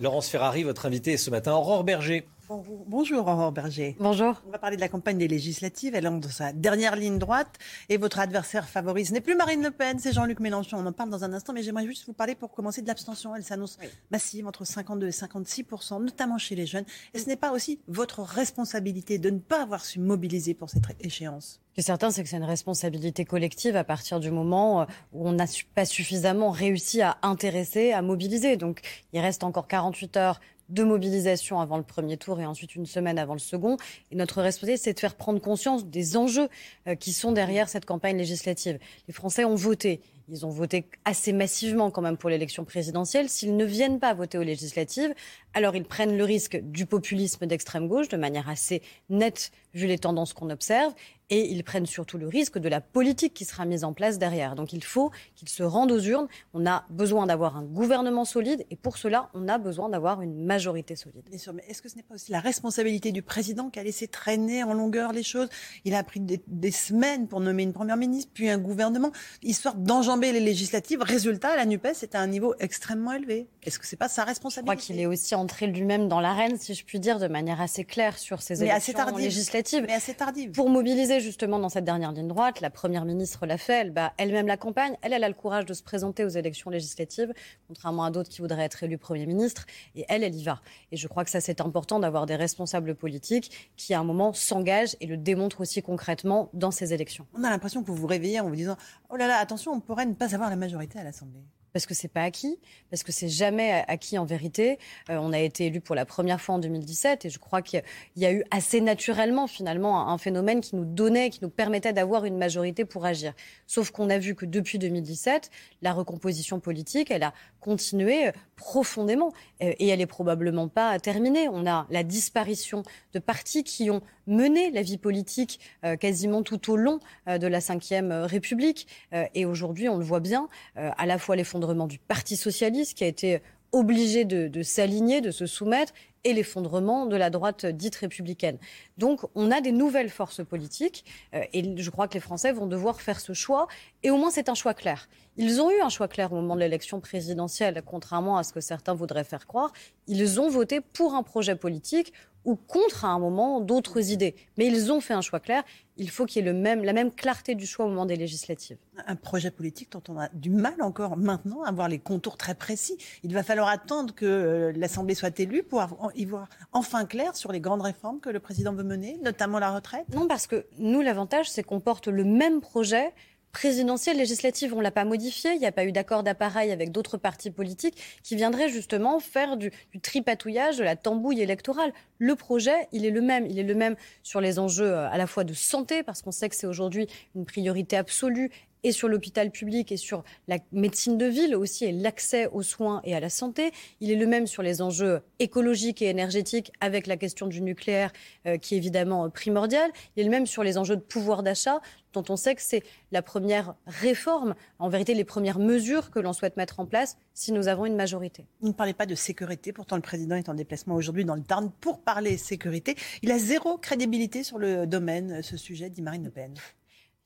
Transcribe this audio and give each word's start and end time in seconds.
Laurence 0.00 0.28
Ferrari, 0.28 0.62
votre 0.62 0.86
invitée 0.86 1.16
ce 1.16 1.30
matin, 1.30 1.52
Aurore 1.52 1.84
Berger. 1.84 2.26
Bonjour 2.50 3.28
Aurore 3.28 3.52
Berger. 3.52 3.94
Bonjour. 4.00 4.42
On 4.44 4.50
va 4.50 4.58
parler 4.58 4.74
de 4.74 4.80
la 4.80 4.88
campagne 4.88 5.18
des 5.18 5.28
législatives. 5.28 5.94
Elle 5.94 6.04
est 6.04 6.10
dans 6.10 6.28
sa 6.28 6.52
dernière 6.52 6.96
ligne 6.96 7.16
droite 7.16 7.60
et 7.88 7.96
votre 7.96 8.18
adversaire 8.18 8.68
favori, 8.68 9.06
ce 9.06 9.12
n'est 9.12 9.20
plus 9.20 9.36
Marine 9.36 9.62
Le 9.62 9.70
Pen, 9.70 10.00
c'est 10.00 10.12
Jean-Luc 10.12 10.40
Mélenchon. 10.40 10.78
On 10.78 10.86
en 10.86 10.92
parle 10.92 11.10
dans 11.10 11.22
un 11.22 11.32
instant, 11.32 11.52
mais 11.52 11.62
j'aimerais 11.62 11.86
juste 11.86 12.06
vous 12.06 12.12
parler 12.12 12.34
pour 12.34 12.50
commencer 12.50 12.82
de 12.82 12.88
l'abstention. 12.88 13.36
Elle 13.36 13.44
s'annonce 13.44 13.78
massive 14.10 14.48
entre 14.48 14.64
52 14.64 15.06
et 15.06 15.10
56% 15.10 16.02
notamment 16.02 16.38
chez 16.38 16.56
les 16.56 16.66
jeunes. 16.66 16.86
Et 17.14 17.20
ce 17.20 17.28
n'est 17.28 17.36
pas 17.36 17.52
aussi 17.52 17.78
votre 17.86 18.20
responsabilité 18.20 19.18
de 19.18 19.30
ne 19.30 19.38
pas 19.38 19.62
avoir 19.62 19.84
su 19.84 20.00
mobiliser 20.00 20.54
pour 20.54 20.70
cette 20.70 20.82
échéance 20.98 21.60
Ce 21.68 21.74
qui 21.74 21.80
est 21.80 21.84
certain, 21.84 22.10
c'est 22.10 22.24
que 22.24 22.28
c'est 22.28 22.38
une 22.38 22.42
responsabilité 22.42 23.24
collective 23.24 23.76
à 23.76 23.84
partir 23.84 24.18
du 24.18 24.32
moment 24.32 24.80
euh, 24.80 24.84
où 25.12 25.28
on 25.28 25.32
n'a 25.32 25.46
pas 25.76 25.84
suffisamment 25.84 26.50
réussi 26.50 27.00
à 27.00 27.16
intéresser, 27.22 27.92
à 27.92 28.02
mobiliser. 28.02 28.56
Donc, 28.56 28.80
il 29.12 29.20
reste 29.20 29.44
encore 29.44 29.68
48 29.68 30.16
heures 30.16 30.40
de 30.70 30.82
mobilisation 30.82 31.60
avant 31.60 31.76
le 31.76 31.82
premier 31.82 32.16
tour 32.16 32.40
et 32.40 32.46
ensuite 32.46 32.74
une 32.74 32.86
semaine 32.86 33.18
avant 33.18 33.34
le 33.34 33.40
second. 33.40 33.76
Et 34.10 34.16
notre 34.16 34.40
responsabilité, 34.40 34.82
c'est 34.82 34.94
de 34.94 35.00
faire 35.00 35.14
prendre 35.14 35.40
conscience 35.40 35.86
des 35.86 36.16
enjeux 36.16 36.48
euh, 36.86 36.94
qui 36.94 37.12
sont 37.12 37.32
derrière 37.32 37.68
cette 37.68 37.84
campagne 37.84 38.16
législative. 38.16 38.78
Les 39.08 39.14
Français 39.14 39.44
ont 39.44 39.56
voté. 39.56 40.00
Ils 40.30 40.46
ont 40.46 40.50
voté 40.50 40.86
assez 41.04 41.32
massivement 41.32 41.90
quand 41.90 42.02
même 42.02 42.16
pour 42.16 42.30
l'élection 42.30 42.64
présidentielle. 42.64 43.28
S'ils 43.28 43.56
ne 43.56 43.64
viennent 43.64 43.98
pas 43.98 44.14
voter 44.14 44.38
aux 44.38 44.42
législatives, 44.42 45.12
alors 45.54 45.74
ils 45.74 45.84
prennent 45.84 46.16
le 46.16 46.24
risque 46.24 46.60
du 46.62 46.86
populisme 46.86 47.46
d'extrême 47.46 47.88
gauche 47.88 48.08
de 48.08 48.16
manière 48.16 48.48
assez 48.48 48.82
nette 49.08 49.50
vu 49.74 49.86
les 49.86 49.98
tendances 49.98 50.32
qu'on 50.32 50.50
observe 50.50 50.94
et 51.30 51.48
ils 51.48 51.62
prennent 51.62 51.86
surtout 51.86 52.18
le 52.18 52.26
risque 52.26 52.58
de 52.58 52.68
la 52.68 52.80
politique 52.80 53.34
qui 53.34 53.44
sera 53.44 53.64
mise 53.64 53.84
en 53.84 53.92
place 53.92 54.18
derrière. 54.18 54.56
Donc 54.56 54.72
il 54.72 54.82
faut 54.82 55.12
qu'ils 55.36 55.48
se 55.48 55.62
rendent 55.62 55.92
aux 55.92 56.00
urnes. 56.00 56.26
On 56.54 56.66
a 56.66 56.84
besoin 56.90 57.26
d'avoir 57.26 57.56
un 57.56 57.62
gouvernement 57.62 58.24
solide 58.24 58.66
et 58.70 58.76
pour 58.76 58.98
cela, 58.98 59.30
on 59.32 59.48
a 59.48 59.58
besoin 59.58 59.88
d'avoir 59.88 60.22
une 60.22 60.44
majorité 60.44 60.96
solide. 60.96 61.22
Mais 61.30 61.64
est-ce 61.68 61.82
que 61.82 61.88
ce 61.88 61.96
n'est 61.96 62.02
pas 62.02 62.16
aussi 62.16 62.32
la 62.32 62.40
responsabilité 62.40 63.12
du 63.12 63.22
président 63.22 63.70
qui 63.70 63.78
a 63.78 63.84
laissé 63.84 64.08
traîner 64.08 64.64
en 64.64 64.74
longueur 64.74 65.12
les 65.12 65.22
choses? 65.22 65.48
Il 65.84 65.94
a 65.94 66.02
pris 66.02 66.20
des, 66.20 66.42
des, 66.48 66.70
semaines 66.72 67.28
pour 67.28 67.40
nommer 67.40 67.62
une 67.62 67.72
première 67.72 67.96
ministre, 67.96 68.30
puis 68.34 68.48
un 68.48 68.58
gouvernement, 68.58 69.12
histoire 69.42 69.76
d'enjamber 69.76 70.19
les 70.20 70.40
législatives. 70.40 71.02
Résultat, 71.02 71.56
la 71.56 71.64
NUPES 71.64 72.02
est 72.02 72.14
à 72.14 72.20
un 72.20 72.26
niveau 72.26 72.54
extrêmement 72.60 73.12
élevé. 73.12 73.48
Est-ce 73.62 73.78
que 73.78 73.86
c'est 73.86 73.96
pas 73.96 74.08
sa 74.08 74.24
responsabilité 74.24 74.72
Je 74.72 74.76
crois 74.76 74.94
qu'il 74.94 75.00
est 75.00 75.06
aussi 75.06 75.34
entré 75.34 75.66
lui-même 75.66 76.08
dans 76.08 76.20
l'arène, 76.20 76.58
si 76.58 76.74
je 76.74 76.84
puis 76.84 77.00
dire, 77.00 77.18
de 77.18 77.26
manière 77.26 77.60
assez 77.60 77.84
claire 77.84 78.18
sur 78.18 78.42
ces 78.42 78.62
élections 78.62 79.16
législatives. 79.16 79.84
Mais 79.86 79.94
assez 79.94 80.14
tardive. 80.14 80.50
Pour 80.52 80.68
mobiliser 80.68 81.20
justement 81.20 81.58
dans 81.58 81.70
cette 81.70 81.84
dernière 81.84 82.12
ligne 82.12 82.28
droite. 82.28 82.60
La 82.60 82.70
première 82.70 83.04
ministre 83.04 83.46
l'a 83.46 83.56
fait, 83.56 83.80
elle 83.80 83.90
bat 83.90 84.12
elle-même 84.18 84.46
la 84.46 84.56
campagne. 84.56 84.96
Elle, 85.02 85.14
elle 85.14 85.24
a 85.24 85.28
le 85.28 85.34
courage 85.34 85.64
de 85.64 85.72
se 85.72 85.82
présenter 85.82 86.24
aux 86.24 86.28
élections 86.28 86.70
législatives, 86.70 87.32
contrairement 87.66 88.04
à 88.04 88.10
d'autres 88.10 88.28
qui 88.28 88.42
voudraient 88.42 88.64
être 88.64 88.82
élus 88.82 88.98
Premier 88.98 89.26
ministre. 89.26 89.66
Et 89.94 90.04
elle, 90.08 90.22
elle 90.22 90.34
y 90.34 90.44
va. 90.44 90.60
Et 90.92 90.96
je 90.96 91.08
crois 91.08 91.24
que 91.24 91.30
ça, 91.30 91.40
c'est 91.40 91.60
important 91.60 91.98
d'avoir 91.98 92.26
des 92.26 92.36
responsables 92.36 92.94
politiques 92.94 93.72
qui, 93.76 93.94
à 93.94 94.00
un 94.00 94.04
moment, 94.04 94.32
s'engagent 94.32 94.96
et 95.00 95.06
le 95.06 95.16
démontrent 95.16 95.62
aussi 95.62 95.82
concrètement 95.82 96.50
dans 96.52 96.70
ces 96.70 96.92
élections. 96.92 97.26
On 97.34 97.44
a 97.44 97.50
l'impression 97.50 97.82
que 97.82 97.86
vous 97.86 97.96
vous 97.96 98.06
réveillez 98.06 98.40
en 98.40 98.48
vous 98.48 98.56
disant 98.56 98.76
Oh 99.08 99.16
là 99.16 99.26
là, 99.26 99.38
attention, 99.38 99.72
on 99.72 99.80
pourrait 99.80 100.06
ne 100.10 100.14
pas 100.14 100.34
avoir 100.34 100.50
la 100.50 100.56
majorité 100.56 100.98
à 100.98 101.04
l'Assemblée 101.04 101.44
parce 101.72 101.86
que 101.86 101.94
c'est 101.94 102.08
pas 102.08 102.22
acquis, 102.22 102.58
parce 102.90 103.02
que 103.02 103.12
c'est 103.12 103.28
jamais 103.28 103.84
acquis 103.88 104.18
en 104.18 104.24
vérité. 104.24 104.78
Euh, 105.08 105.18
on 105.20 105.32
a 105.32 105.38
été 105.38 105.66
élu 105.66 105.80
pour 105.80 105.94
la 105.94 106.04
première 106.04 106.40
fois 106.40 106.56
en 106.56 106.58
2017 106.58 107.24
et 107.24 107.30
je 107.30 107.38
crois 107.38 107.62
qu'il 107.62 107.82
y 108.16 108.26
a 108.26 108.32
eu 108.32 108.44
assez 108.50 108.80
naturellement 108.80 109.46
finalement 109.46 110.08
un 110.08 110.18
phénomène 110.18 110.60
qui 110.60 110.76
nous 110.76 110.84
donnait, 110.84 111.30
qui 111.30 111.40
nous 111.42 111.50
permettait 111.50 111.92
d'avoir 111.92 112.24
une 112.24 112.36
majorité 112.36 112.84
pour 112.84 113.04
agir. 113.04 113.32
Sauf 113.66 113.90
qu'on 113.90 114.10
a 114.10 114.18
vu 114.18 114.34
que 114.34 114.46
depuis 114.46 114.78
2017, 114.78 115.50
la 115.82 115.92
recomposition 115.92 116.60
politique, 116.60 117.10
elle 117.10 117.22
a 117.22 117.32
continué 117.60 118.30
profondément 118.56 119.32
euh, 119.62 119.72
et 119.78 119.88
elle 119.88 120.00
est 120.00 120.06
probablement 120.06 120.68
pas 120.68 120.98
terminée. 120.98 121.48
On 121.48 121.66
a 121.66 121.86
la 121.90 122.02
disparition 122.02 122.82
de 123.12 123.18
partis 123.18 123.64
qui 123.64 123.90
ont 123.90 124.02
mené 124.30 124.70
la 124.70 124.80
vie 124.82 124.96
politique 124.96 125.60
euh, 125.84 125.96
quasiment 125.96 126.42
tout 126.42 126.72
au 126.72 126.76
long 126.76 127.00
de 127.26 127.46
la 127.46 127.58
Ve 127.58 128.26
République. 128.26 128.86
Et 129.34 129.44
aujourd'hui, 129.44 129.88
on 129.88 129.98
le 129.98 130.04
voit 130.04 130.20
bien, 130.20 130.48
à 130.76 131.06
la 131.06 131.18
fois 131.18 131.36
fonds 131.44 131.58
du 131.86 131.98
Parti 131.98 132.36
socialiste 132.36 132.96
qui 132.96 133.04
a 133.04 133.06
été 133.06 133.40
obligé 133.72 134.24
de, 134.24 134.62
s'aligner, 134.62 135.20
de 135.20 135.30
se 135.30 135.46
soumettre, 135.46 135.92
et 136.24 136.32
l'effondrement 136.32 137.06
de 137.06 137.16
la 137.16 137.30
droite 137.30 137.66
dite 137.66 137.96
républicaine. 137.96 138.58
Donc 138.98 139.20
on 139.34 139.50
a 139.50 139.60
des 139.60 139.72
nouvelles 139.72 140.10
forces 140.10 140.44
politiques, 140.44 141.04
euh, 141.34 141.42
et 141.52 141.76
je 141.76 141.90
crois 141.90 142.08
que 142.08 142.14
les 142.14 142.20
Français 142.20 142.52
vont 142.52 142.66
devoir 142.66 143.00
faire 143.00 143.20
ce 143.20 143.32
choix, 143.32 143.68
et 144.02 144.10
au 144.10 144.16
moins 144.16 144.30
c'est 144.30 144.48
un 144.48 144.54
choix 144.54 144.74
clair. 144.74 145.08
Ils 145.36 145.60
ont 145.62 145.70
eu 145.70 145.80
un 145.80 145.88
choix 145.88 146.08
clair 146.08 146.32
au 146.32 146.36
moment 146.36 146.54
de 146.54 146.60
l'élection 146.60 147.00
présidentielle, 147.00 147.82
contrairement 147.86 148.36
à 148.36 148.42
ce 148.42 148.52
que 148.52 148.60
certains 148.60 148.94
voudraient 148.94 149.24
faire 149.24 149.46
croire. 149.46 149.72
Ils 150.06 150.40
ont 150.40 150.50
voté 150.50 150.80
pour 150.80 151.14
un 151.14 151.22
projet 151.22 151.56
politique 151.56 152.12
ou 152.44 152.56
contre 152.56 153.04
à 153.04 153.08
un 153.08 153.18
moment 153.18 153.60
d'autres 153.60 154.10
idées. 154.10 154.34
Mais 154.56 154.66
ils 154.66 154.90
ont 154.92 155.00
fait 155.00 155.14
un 155.14 155.20
choix 155.20 155.40
clair. 155.40 155.62
Il 155.96 156.10
faut 156.10 156.24
qu'il 156.24 156.44
y 156.44 156.48
ait 156.48 156.52
la 156.52 156.92
même 156.92 157.12
clarté 157.12 157.54
du 157.54 157.66
choix 157.66 157.84
au 157.84 157.88
moment 157.88 158.06
des 158.06 158.16
législatives. 158.16 158.78
Un 159.06 159.16
projet 159.16 159.50
politique 159.50 159.92
dont 159.92 160.02
on 160.08 160.18
a 160.18 160.28
du 160.32 160.48
mal 160.48 160.80
encore 160.80 161.16
maintenant 161.18 161.62
à 161.62 161.72
voir 161.72 161.88
les 161.88 161.98
contours 161.98 162.38
très 162.38 162.54
précis. 162.54 162.96
Il 163.22 163.34
va 163.34 163.42
falloir 163.42 163.68
attendre 163.68 164.14
que 164.14 164.24
euh, 164.24 164.72
l'Assemblée 164.74 165.14
soit 165.14 165.38
élue 165.38 165.62
pour 165.62 165.82
y 166.14 166.24
voir 166.24 166.48
enfin 166.72 167.04
clair 167.04 167.36
sur 167.36 167.52
les 167.52 167.60
grandes 167.60 167.82
réformes 167.82 168.20
que 168.20 168.30
le 168.30 168.40
président 168.40 168.72
veut 168.72 168.84
mener, 168.84 169.18
notamment 169.22 169.58
la 169.58 169.70
retraite? 169.70 170.06
Non, 170.14 170.26
parce 170.26 170.46
que 170.46 170.66
nous, 170.78 171.00
l'avantage, 171.00 171.50
c'est 171.50 171.62
qu'on 171.62 171.80
porte 171.80 172.08
le 172.08 172.24
même 172.24 172.60
projet 172.60 173.12
présidentielle, 173.52 174.16
législative, 174.16 174.74
on 174.74 174.78
ne 174.78 174.82
l'a 174.82 174.90
pas 174.90 175.04
modifié. 175.04 175.52
Il 175.52 175.58
n'y 175.58 175.66
a 175.66 175.72
pas 175.72 175.84
eu 175.84 175.92
d'accord 175.92 176.22
d'appareil 176.22 176.70
avec 176.70 176.92
d'autres 176.92 177.16
partis 177.16 177.50
politiques 177.50 178.00
qui 178.22 178.36
viendraient 178.36 178.68
justement 178.68 179.18
faire 179.20 179.56
du, 179.56 179.72
du, 179.92 180.00
tripatouillage, 180.00 180.78
de 180.78 180.84
la 180.84 180.96
tambouille 180.96 181.40
électorale. 181.40 181.92
Le 182.18 182.36
projet, 182.36 182.88
il 182.92 183.04
est 183.04 183.10
le 183.10 183.20
même. 183.20 183.46
Il 183.46 183.58
est 183.58 183.64
le 183.64 183.74
même 183.74 183.96
sur 184.22 184.40
les 184.40 184.58
enjeux 184.58 184.92
euh, 184.92 185.10
à 185.10 185.18
la 185.18 185.26
fois 185.26 185.44
de 185.44 185.52
santé, 185.52 186.02
parce 186.02 186.22
qu'on 186.22 186.32
sait 186.32 186.48
que 186.48 186.56
c'est 186.56 186.66
aujourd'hui 186.66 187.08
une 187.34 187.44
priorité 187.44 187.96
absolue 187.96 188.50
et 188.84 188.92
sur 188.92 189.08
l'hôpital 189.08 189.50
public 189.50 189.92
et 189.92 189.96
sur 189.96 190.24
la 190.48 190.58
médecine 190.72 191.18
de 191.18 191.26
ville 191.26 191.54
aussi 191.56 191.84
et 191.84 191.92
l'accès 191.92 192.46
aux 192.48 192.62
soins 192.62 193.00
et 193.04 193.14
à 193.14 193.20
la 193.20 193.30
santé. 193.30 193.72
Il 194.00 194.10
est 194.10 194.16
le 194.16 194.26
même 194.26 194.46
sur 194.46 194.62
les 194.62 194.82
enjeux 194.82 195.22
écologiques 195.38 196.02
et 196.02 196.08
énergétiques 196.08 196.72
avec 196.80 197.06
la 197.06 197.16
question 197.16 197.46
du 197.46 197.62
nucléaire 197.62 198.12
euh, 198.46 198.56
qui 198.56 198.74
est 198.74 198.78
évidemment 198.78 199.26
euh, 199.26 199.28
primordiale. 199.28 199.90
Il 200.16 200.20
est 200.20 200.24
le 200.24 200.30
même 200.30 200.46
sur 200.46 200.62
les 200.62 200.78
enjeux 200.78 200.96
de 200.96 201.02
pouvoir 201.02 201.42
d'achat 201.42 201.80
dont 202.12 202.24
on 202.28 202.36
sait 202.36 202.54
que 202.54 202.62
c'est 202.62 202.82
la 203.12 203.22
première 203.22 203.74
réforme, 203.86 204.54
en 204.78 204.88
vérité 204.88 205.14
les 205.14 205.24
premières 205.24 205.58
mesures 205.58 206.10
que 206.10 206.18
l'on 206.18 206.32
souhaite 206.32 206.56
mettre 206.56 206.80
en 206.80 206.86
place 206.86 207.16
si 207.34 207.52
nous 207.52 207.68
avons 207.68 207.86
une 207.86 207.96
majorité. 207.96 208.46
Vous 208.60 208.68
ne 208.68 208.72
parlez 208.72 208.94
pas 208.94 209.06
de 209.06 209.14
sécurité, 209.14 209.72
pourtant 209.72 209.96
le 209.96 210.02
président 210.02 210.36
est 210.36 210.48
en 210.48 210.54
déplacement 210.54 210.94
aujourd'hui 210.94 211.24
dans 211.24 211.36
le 211.36 211.42
Tarn 211.42 211.70
pour 211.80 212.00
parler 212.00 212.36
sécurité. 212.36 212.96
Il 213.22 213.30
a 213.30 213.38
zéro 213.38 213.78
crédibilité 213.78 214.42
sur 214.42 214.58
le 214.58 214.86
domaine, 214.86 215.42
ce 215.42 215.56
sujet, 215.56 215.90
dit 215.90 216.02
Marine 216.02 216.24
Le 216.24 216.30
Pen. 216.30 216.54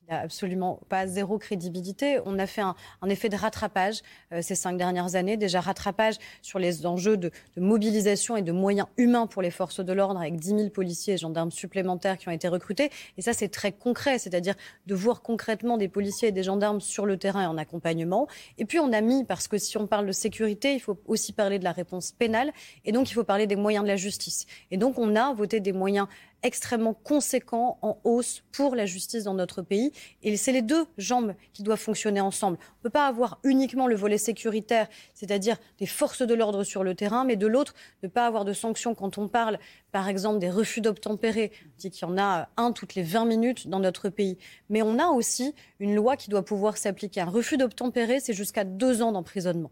Il 0.06 0.12
n'a 0.12 0.20
absolument 0.20 0.80
pas 0.90 1.06
zéro 1.06 1.38
crédibilité. 1.38 2.18
On 2.26 2.38
a 2.38 2.46
fait 2.46 2.60
un, 2.60 2.74
effet 3.08 3.30
de 3.30 3.36
rattrapage 3.36 4.02
euh, 4.32 4.42
ces 4.42 4.54
cinq 4.54 4.76
dernières 4.76 5.14
années, 5.14 5.38
déjà 5.38 5.62
rattrapage 5.62 6.16
sur 6.42 6.58
les 6.58 6.84
enjeux 6.84 7.16
de, 7.16 7.30
mobilisation 7.56 8.36
et 8.36 8.42
de 8.42 8.52
moyens 8.52 8.86
humains 8.98 9.26
pour 9.26 9.40
les 9.40 9.50
forces 9.50 9.80
de 9.80 9.92
l'ordre, 9.94 10.20
avec 10.20 10.36
10 10.36 10.48
000 10.48 10.68
policiers 10.68 11.14
et 11.14 11.16
gendarmes 11.16 11.50
supplémentaires 11.50 12.18
qui 12.18 12.28
ont 12.28 12.32
été 12.32 12.48
recrutés. 12.48 12.90
Et 13.16 13.22
ça, 13.22 13.32
c'est 13.32 13.48
très 13.48 13.72
concret, 13.72 14.18
c'est-à-dire 14.18 14.54
de 14.84 14.94
voir 14.94 15.22
concrètement 15.22 15.78
des 15.78 15.88
policiers 15.88 16.28
et 16.28 16.32
des 16.32 16.42
gendarmes 16.42 16.82
sur 16.82 17.06
le 17.06 17.16
terrain 17.16 17.42
et 17.44 17.46
en 17.46 17.56
accompagnement. 17.56 18.28
Et 18.58 18.66
puis, 18.66 18.80
on 18.80 18.92
a 18.92 19.00
mis, 19.00 19.24
parce 19.24 19.48
que 19.48 19.56
si 19.56 19.78
on 19.78 19.86
parle 19.86 20.06
de 20.06 20.12
sécurité, 20.12 20.74
il 20.74 20.80
faut 20.80 20.98
aussi 21.06 21.32
parler 21.32 21.58
de 21.58 21.64
la 21.64 21.72
réponse 21.72 22.12
pénale, 22.12 22.52
et 22.84 22.92
donc 22.92 23.10
il 23.10 23.14
faut 23.14 23.24
parler 23.24 23.46
des 23.46 23.56
moyens 23.56 23.84
de 23.84 23.88
la 23.88 23.96
justice. 23.96 24.44
Et 24.70 24.76
donc, 24.76 24.98
on 24.98 25.16
a 25.16 25.32
voté 25.32 25.60
des 25.60 25.72
moyens 25.72 26.08
extrêmement 26.44 26.94
conséquent 26.94 27.78
en 27.82 27.98
hausse 28.04 28.44
pour 28.52 28.76
la 28.76 28.86
justice 28.86 29.24
dans 29.24 29.34
notre 29.34 29.62
pays. 29.62 29.90
Et 30.22 30.36
c'est 30.36 30.52
les 30.52 30.62
deux 30.62 30.86
jambes 30.98 31.34
qui 31.52 31.62
doivent 31.62 31.80
fonctionner 31.80 32.20
ensemble. 32.20 32.58
On 32.60 32.78
ne 32.78 32.82
peut 32.82 32.90
pas 32.90 33.08
avoir 33.08 33.40
uniquement 33.42 33.86
le 33.86 33.96
volet 33.96 34.18
sécuritaire, 34.18 34.88
c'est-à-dire 35.14 35.56
des 35.78 35.86
forces 35.86 36.22
de 36.22 36.34
l'ordre 36.34 36.62
sur 36.62 36.84
le 36.84 36.94
terrain, 36.94 37.24
mais 37.24 37.36
de 37.36 37.46
l'autre, 37.46 37.74
ne 38.02 38.08
pas 38.08 38.26
avoir 38.26 38.44
de 38.44 38.52
sanctions 38.52 38.94
quand 38.94 39.18
on 39.18 39.26
parle, 39.26 39.58
par 39.90 40.08
exemple, 40.08 40.38
des 40.38 40.50
refus 40.50 40.82
d'obtempérer. 40.82 41.50
On 41.64 41.70
dit 41.78 41.90
qu'il 41.90 42.06
y 42.06 42.10
en 42.10 42.18
a 42.18 42.48
un 42.58 42.72
toutes 42.72 42.94
les 42.94 43.02
20 43.02 43.24
minutes 43.24 43.68
dans 43.68 43.80
notre 43.80 44.10
pays. 44.10 44.36
Mais 44.68 44.82
on 44.82 44.98
a 44.98 45.06
aussi 45.06 45.54
une 45.80 45.94
loi 45.94 46.16
qui 46.16 46.28
doit 46.28 46.44
pouvoir 46.44 46.76
s'appliquer. 46.76 47.22
Un 47.22 47.30
refus 47.30 47.56
d'obtempérer, 47.56 48.20
c'est 48.20 48.34
jusqu'à 48.34 48.64
deux 48.64 49.00
ans 49.00 49.12
d'emprisonnement. 49.12 49.70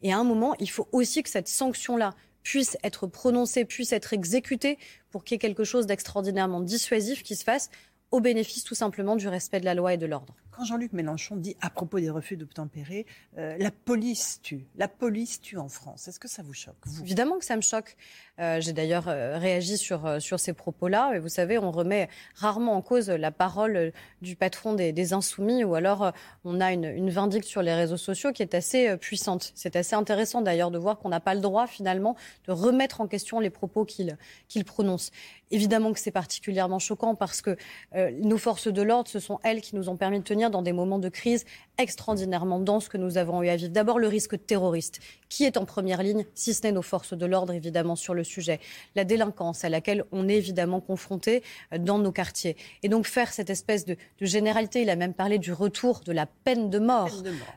Et 0.00 0.12
à 0.12 0.18
un 0.18 0.24
moment, 0.24 0.54
il 0.58 0.70
faut 0.70 0.88
aussi 0.92 1.22
que 1.22 1.30
cette 1.30 1.48
sanction-là 1.48 2.14
puisse 2.44 2.76
être 2.84 3.08
prononcée, 3.08 3.64
puisse 3.64 3.92
être 3.92 4.12
exécutée 4.12 4.78
pour 5.10 5.24
qu'il 5.24 5.34
y 5.34 5.36
ait 5.36 5.38
quelque 5.40 5.64
chose 5.64 5.86
d'extraordinairement 5.86 6.60
dissuasif 6.60 7.24
qui 7.24 7.34
se 7.34 7.42
fasse 7.42 7.70
au 8.12 8.20
bénéfice 8.20 8.62
tout 8.62 8.76
simplement 8.76 9.16
du 9.16 9.26
respect 9.26 9.58
de 9.58 9.64
la 9.64 9.74
loi 9.74 9.94
et 9.94 9.96
de 9.98 10.06
l'ordre. 10.06 10.36
Quand 10.56 10.64
Jean-Luc 10.64 10.92
Mélenchon 10.92 11.36
dit 11.36 11.56
à 11.60 11.68
propos 11.68 11.98
des 11.98 12.10
refus 12.10 12.36
d'obtempérer, 12.36 13.06
euh, 13.38 13.56
la 13.58 13.72
police 13.72 14.40
tue, 14.40 14.66
la 14.76 14.86
police 14.86 15.40
tue 15.40 15.58
en 15.58 15.68
France, 15.68 16.06
est-ce 16.06 16.20
que 16.20 16.28
ça 16.28 16.42
vous 16.42 16.52
choque 16.52 16.76
Évidemment 17.02 17.38
que 17.38 17.44
ça 17.44 17.56
me 17.56 17.60
choque. 17.60 17.96
Euh, 18.38 18.60
j'ai 18.60 18.72
d'ailleurs 18.72 19.08
euh, 19.08 19.36
réagi 19.36 19.76
sur, 19.76 20.20
sur 20.20 20.38
ces 20.38 20.52
propos-là. 20.52 21.12
Et 21.14 21.18
vous 21.18 21.28
savez, 21.28 21.58
on 21.58 21.72
remet 21.72 22.08
rarement 22.36 22.74
en 22.74 22.82
cause 22.82 23.10
la 23.10 23.32
parole 23.32 23.92
du 24.22 24.36
patron 24.36 24.74
des, 24.74 24.92
des 24.92 25.12
Insoumis 25.12 25.64
ou 25.64 25.74
alors 25.74 26.12
on 26.44 26.60
a 26.60 26.72
une, 26.72 26.84
une, 26.84 27.10
vindicte 27.10 27.46
sur 27.46 27.62
les 27.62 27.74
réseaux 27.74 27.96
sociaux 27.96 28.32
qui 28.32 28.42
est 28.42 28.54
assez 28.54 28.96
puissante. 28.96 29.52
C'est 29.56 29.74
assez 29.74 29.96
intéressant 29.96 30.40
d'ailleurs 30.40 30.70
de 30.70 30.78
voir 30.78 30.98
qu'on 30.98 31.08
n'a 31.08 31.20
pas 31.20 31.34
le 31.34 31.40
droit 31.40 31.66
finalement 31.66 32.16
de 32.46 32.52
remettre 32.52 33.00
en 33.00 33.08
question 33.08 33.40
les 33.40 33.50
propos 33.50 33.84
qu'il 33.84 34.16
qu'il 34.48 34.64
prononce. 34.64 35.10
Évidemment 35.50 35.92
que 35.92 36.00
c'est 36.00 36.10
particulièrement 36.10 36.78
choquant 36.78 37.14
parce 37.14 37.42
que 37.42 37.56
nos 37.94 38.38
forces 38.38 38.68
de 38.68 38.82
l'ordre, 38.82 39.08
ce 39.08 39.20
sont 39.20 39.38
elles 39.44 39.60
qui 39.60 39.76
nous 39.76 39.88
ont 39.88 39.96
permis 39.96 40.18
de 40.18 40.24
tenir 40.24 40.43
dans 40.50 40.62
des 40.62 40.72
moments 40.72 40.98
de 40.98 41.08
crise 41.08 41.44
extraordinairement 41.78 42.60
denses 42.60 42.88
que 42.88 42.96
nous 42.96 43.18
avons 43.18 43.42
eu 43.42 43.48
à 43.48 43.56
vivre. 43.56 43.72
D'abord, 43.72 43.98
le 43.98 44.08
risque 44.08 44.44
terroriste. 44.46 45.00
Qui 45.28 45.44
est 45.44 45.56
en 45.56 45.64
première 45.64 46.02
ligne, 46.02 46.24
si 46.34 46.54
ce 46.54 46.62
n'est 46.62 46.72
nos 46.72 46.82
forces 46.82 47.14
de 47.14 47.26
l'ordre, 47.26 47.52
évidemment, 47.52 47.96
sur 47.96 48.14
le 48.14 48.22
sujet 48.22 48.60
La 48.94 49.04
délinquance 49.04 49.64
à 49.64 49.68
laquelle 49.68 50.04
on 50.12 50.28
est 50.28 50.36
évidemment 50.36 50.80
confronté 50.80 51.42
euh, 51.72 51.78
dans 51.78 51.98
nos 51.98 52.12
quartiers. 52.12 52.56
Et 52.84 52.88
donc, 52.88 53.06
faire 53.06 53.32
cette 53.32 53.50
espèce 53.50 53.84
de, 53.84 53.96
généralité, 54.20 54.82
il 54.82 54.90
a 54.90 54.96
même 54.96 55.14
parlé 55.14 55.38
du 55.38 55.52
retour 55.52 56.00
de 56.00 56.12
la 56.12 56.26
peine 56.26 56.70
de 56.70 56.78
mort, 56.78 57.10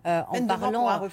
euh, 0.08 0.22
en, 0.30 0.46
parlant, 0.48 0.90
euh, 0.90 1.10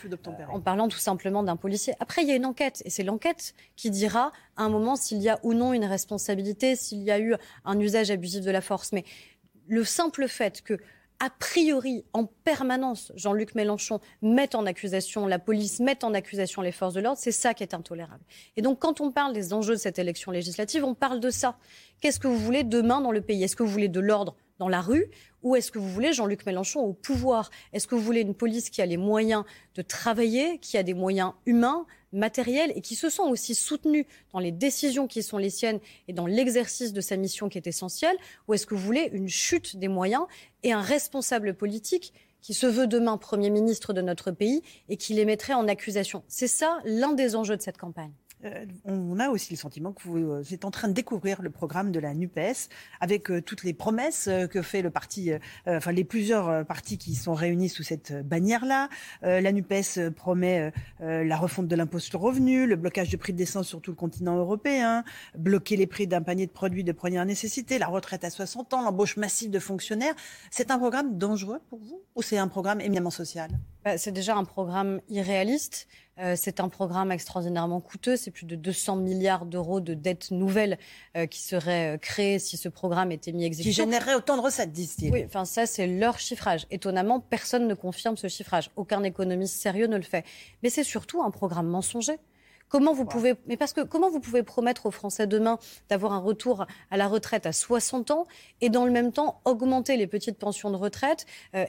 en 0.48 0.60
parlant 0.60 0.88
tout 0.88 0.98
simplement 0.98 1.42
d'un 1.42 1.56
policier. 1.56 1.94
Après, 2.00 2.22
il 2.22 2.28
y 2.28 2.32
a 2.32 2.36
une 2.36 2.46
enquête, 2.46 2.82
et 2.86 2.90
c'est 2.90 3.04
l'enquête 3.04 3.54
qui 3.76 3.90
dira 3.90 4.32
à 4.56 4.62
un 4.62 4.70
moment 4.70 4.96
s'il 4.96 5.20
y 5.20 5.28
a 5.28 5.38
ou 5.42 5.52
non 5.52 5.74
une 5.74 5.84
responsabilité, 5.84 6.76
s'il 6.76 7.02
y 7.02 7.10
a 7.10 7.18
eu 7.18 7.34
un 7.66 7.78
usage 7.78 8.10
abusif 8.10 8.42
de 8.42 8.50
la 8.50 8.62
force. 8.62 8.92
Mais 8.92 9.04
le 9.66 9.84
simple 9.84 10.28
fait 10.28 10.62
que 10.62 10.78
a 11.24 11.30
priori, 11.30 12.04
en 12.12 12.26
permanence, 12.26 13.10
Jean-Luc 13.16 13.54
Mélenchon 13.54 13.98
met 14.20 14.54
en 14.54 14.66
accusation 14.66 15.26
la 15.26 15.38
police, 15.38 15.80
met 15.80 16.04
en 16.04 16.12
accusation 16.12 16.60
les 16.60 16.70
forces 16.70 16.92
de 16.92 17.00
l'ordre, 17.00 17.18
c'est 17.18 17.32
ça 17.32 17.54
qui 17.54 17.62
est 17.62 17.72
intolérable. 17.72 18.22
Et 18.58 18.62
donc, 18.62 18.78
quand 18.78 19.00
on 19.00 19.10
parle 19.10 19.32
des 19.32 19.54
enjeux 19.54 19.72
de 19.72 19.78
cette 19.78 19.98
élection 19.98 20.32
législative, 20.32 20.84
on 20.84 20.94
parle 20.94 21.20
de 21.20 21.30
ça. 21.30 21.56
Qu'est-ce 22.02 22.20
que 22.20 22.28
vous 22.28 22.36
voulez 22.36 22.62
demain 22.62 23.00
dans 23.00 23.10
le 23.10 23.22
pays? 23.22 23.42
Est-ce 23.42 23.56
que 23.56 23.62
vous 23.62 23.70
voulez 23.70 23.88
de 23.88 24.00
l'ordre 24.00 24.36
dans 24.58 24.68
la 24.68 24.82
rue 24.82 25.10
ou 25.42 25.56
est-ce 25.56 25.70
que 25.70 25.78
vous 25.78 25.88
voulez 25.88 26.12
Jean-Luc 26.12 26.44
Mélenchon 26.44 26.80
au 26.80 26.92
pouvoir? 26.92 27.50
Est-ce 27.72 27.86
que 27.86 27.94
vous 27.94 28.02
voulez 28.02 28.20
une 28.20 28.34
police 28.34 28.68
qui 28.68 28.82
a 28.82 28.86
les 28.86 28.98
moyens 28.98 29.44
de 29.76 29.82
travailler, 29.82 30.58
qui 30.58 30.76
a 30.76 30.82
des 30.82 30.94
moyens 30.94 31.32
humains, 31.46 31.86
matériels 32.14 32.72
et 32.74 32.80
qui 32.80 32.94
se 32.94 33.10
sent 33.10 33.22
aussi 33.22 33.54
soutenu 33.54 34.06
dans 34.32 34.38
les 34.38 34.52
décisions 34.52 35.06
qui 35.06 35.22
sont 35.22 35.38
les 35.38 35.50
siennes 35.50 35.80
et 36.08 36.12
dans 36.12 36.26
l'exercice 36.26 36.92
de 36.92 37.00
sa 37.00 37.16
mission 37.16 37.48
qui 37.48 37.58
est 37.58 37.66
essentielle 37.66 38.16
Ou 38.48 38.54
est-ce 38.54 38.66
que 38.66 38.74
vous 38.74 38.80
voulez 38.80 39.10
une 39.12 39.28
chute 39.28 39.76
des 39.76 39.88
moyens 39.88 40.24
et 40.62 40.72
un 40.72 40.80
responsable 40.80 41.54
politique 41.54 42.12
qui 42.40 42.54
se 42.54 42.66
veut 42.66 42.86
demain 42.86 43.16
Premier 43.16 43.50
ministre 43.50 43.92
de 43.92 44.00
notre 44.00 44.30
pays 44.30 44.62
et 44.88 44.96
qui 44.96 45.14
les 45.14 45.24
mettrait 45.24 45.54
en 45.54 45.68
accusation? 45.68 46.22
C'est 46.28 46.48
ça 46.48 46.78
l'un 46.84 47.12
des 47.12 47.36
enjeux 47.36 47.56
de 47.56 47.62
cette 47.62 47.78
campagne. 47.78 48.12
Euh, 48.44 48.66
on 48.84 49.18
a 49.18 49.28
aussi 49.28 49.52
le 49.52 49.58
sentiment 49.58 49.92
que 49.92 50.02
vous 50.02 50.18
euh, 50.18 50.42
êtes 50.50 50.64
en 50.64 50.70
train 50.70 50.88
de 50.88 50.92
découvrir 50.92 51.42
le 51.42 51.50
programme 51.50 51.92
de 51.92 52.00
la 52.00 52.14
NUPES 52.14 52.68
avec 53.00 53.30
euh, 53.30 53.40
toutes 53.40 53.64
les 53.64 53.72
promesses 53.72 54.28
que 54.50 54.62
fait 54.62 54.82
le 54.82 54.90
parti, 54.90 55.32
enfin 55.66 55.92
les 55.92 56.04
plusieurs 56.04 56.64
partis 56.66 56.98
qui 56.98 57.14
sont 57.14 57.34
réunis 57.34 57.68
sous 57.68 57.82
cette 57.82 58.12
bannière-là. 58.26 58.88
la 59.22 59.52
NUPES 59.52 60.10
promet 60.14 60.72
la 61.00 61.36
refonte 61.36 61.68
de 61.68 61.76
l'impôt 61.76 61.98
sur 61.98 62.18
le 62.18 62.24
revenu, 62.24 62.66
le 62.66 62.76
blocage 62.76 63.08
du 63.08 63.18
prix 63.18 63.32
de 63.32 63.38
l'essence 63.38 63.68
sur 63.68 63.80
tout 63.80 63.90
le 63.90 63.96
continent 63.96 64.36
européen, 64.36 65.04
bloquer 65.36 65.76
les 65.76 65.86
prix 65.86 66.06
d'un 66.06 66.22
panier 66.22 66.46
de 66.46 66.52
produits 66.52 66.84
de 66.84 66.92
première 66.92 67.24
nécessité, 67.24 67.78
la 67.78 67.86
retraite 67.86 68.24
à 68.24 68.30
60 68.30 68.74
ans, 68.74 68.82
l'embauche 68.82 69.16
massive 69.16 69.50
de 69.50 69.58
fonctionnaires. 69.58 70.14
C'est 70.50 70.70
un 70.70 70.78
programme 70.78 71.18
dangereux 71.18 71.60
pour 71.68 71.80
vous 71.80 72.02
ou 72.14 72.22
c'est 72.22 72.38
un 72.38 72.48
programme 72.48 72.80
éminemment 72.80 73.10
social? 73.10 73.50
Bah, 73.84 73.98
C'est 73.98 74.12
déjà 74.12 74.36
un 74.36 74.44
programme 74.44 75.00
irréaliste. 75.08 75.86
Euh, 76.20 76.34
c'est 76.36 76.60
un 76.60 76.68
programme 76.68 77.10
extraordinairement 77.10 77.80
coûteux. 77.80 78.16
C'est 78.16 78.30
plus 78.30 78.46
de 78.46 78.56
200 78.56 78.96
milliards 78.96 79.46
d'euros 79.46 79.80
de 79.80 79.94
dettes 79.94 80.30
nouvelles 80.30 80.78
euh, 81.16 81.26
qui 81.26 81.42
seraient 81.42 81.94
euh, 81.94 81.98
créées 81.98 82.38
si 82.38 82.56
ce 82.56 82.68
programme 82.68 83.10
était 83.10 83.32
mis 83.32 83.44
exécution. 83.44 83.84
Qui 83.84 83.90
générerait 83.90 84.14
autant 84.14 84.36
de 84.36 84.42
recettes, 84.42 84.72
disent-ils. 84.72 85.10
Oui, 85.10 85.24
enfin 85.26 85.44
ça 85.44 85.66
c'est 85.66 85.86
leur 85.86 86.18
chiffrage. 86.18 86.66
Étonnamment, 86.70 87.20
personne 87.20 87.66
ne 87.66 87.74
confirme 87.74 88.16
ce 88.16 88.28
chiffrage. 88.28 88.70
Aucun 88.76 89.02
économiste 89.02 89.56
sérieux 89.56 89.86
ne 89.86 89.96
le 89.96 90.02
fait. 90.02 90.24
Mais 90.62 90.70
c'est 90.70 90.84
surtout 90.84 91.22
un 91.22 91.30
programme 91.30 91.66
mensonger. 91.66 92.18
Comment 92.68 92.94
vous 92.94 93.04
pouvez, 93.04 93.34
mais 93.46 93.56
parce 93.56 93.72
que 93.72 93.82
comment 93.82 94.10
vous 94.10 94.18
pouvez 94.18 94.42
promettre 94.42 94.86
aux 94.86 94.90
Français 94.90 95.28
demain 95.28 95.58
d'avoir 95.90 96.12
un 96.12 96.18
retour 96.18 96.66
à 96.90 96.96
la 96.96 97.06
retraite 97.06 97.46
à 97.46 97.52
60 97.52 98.10
ans 98.10 98.26
et 98.62 98.68
dans 98.68 98.84
le 98.84 98.90
même 98.90 99.12
temps 99.12 99.40
augmenter 99.44 99.96
les 99.96 100.08
petites 100.08 100.38
pensions 100.38 100.70
de 100.70 100.76
retraite 100.76 101.26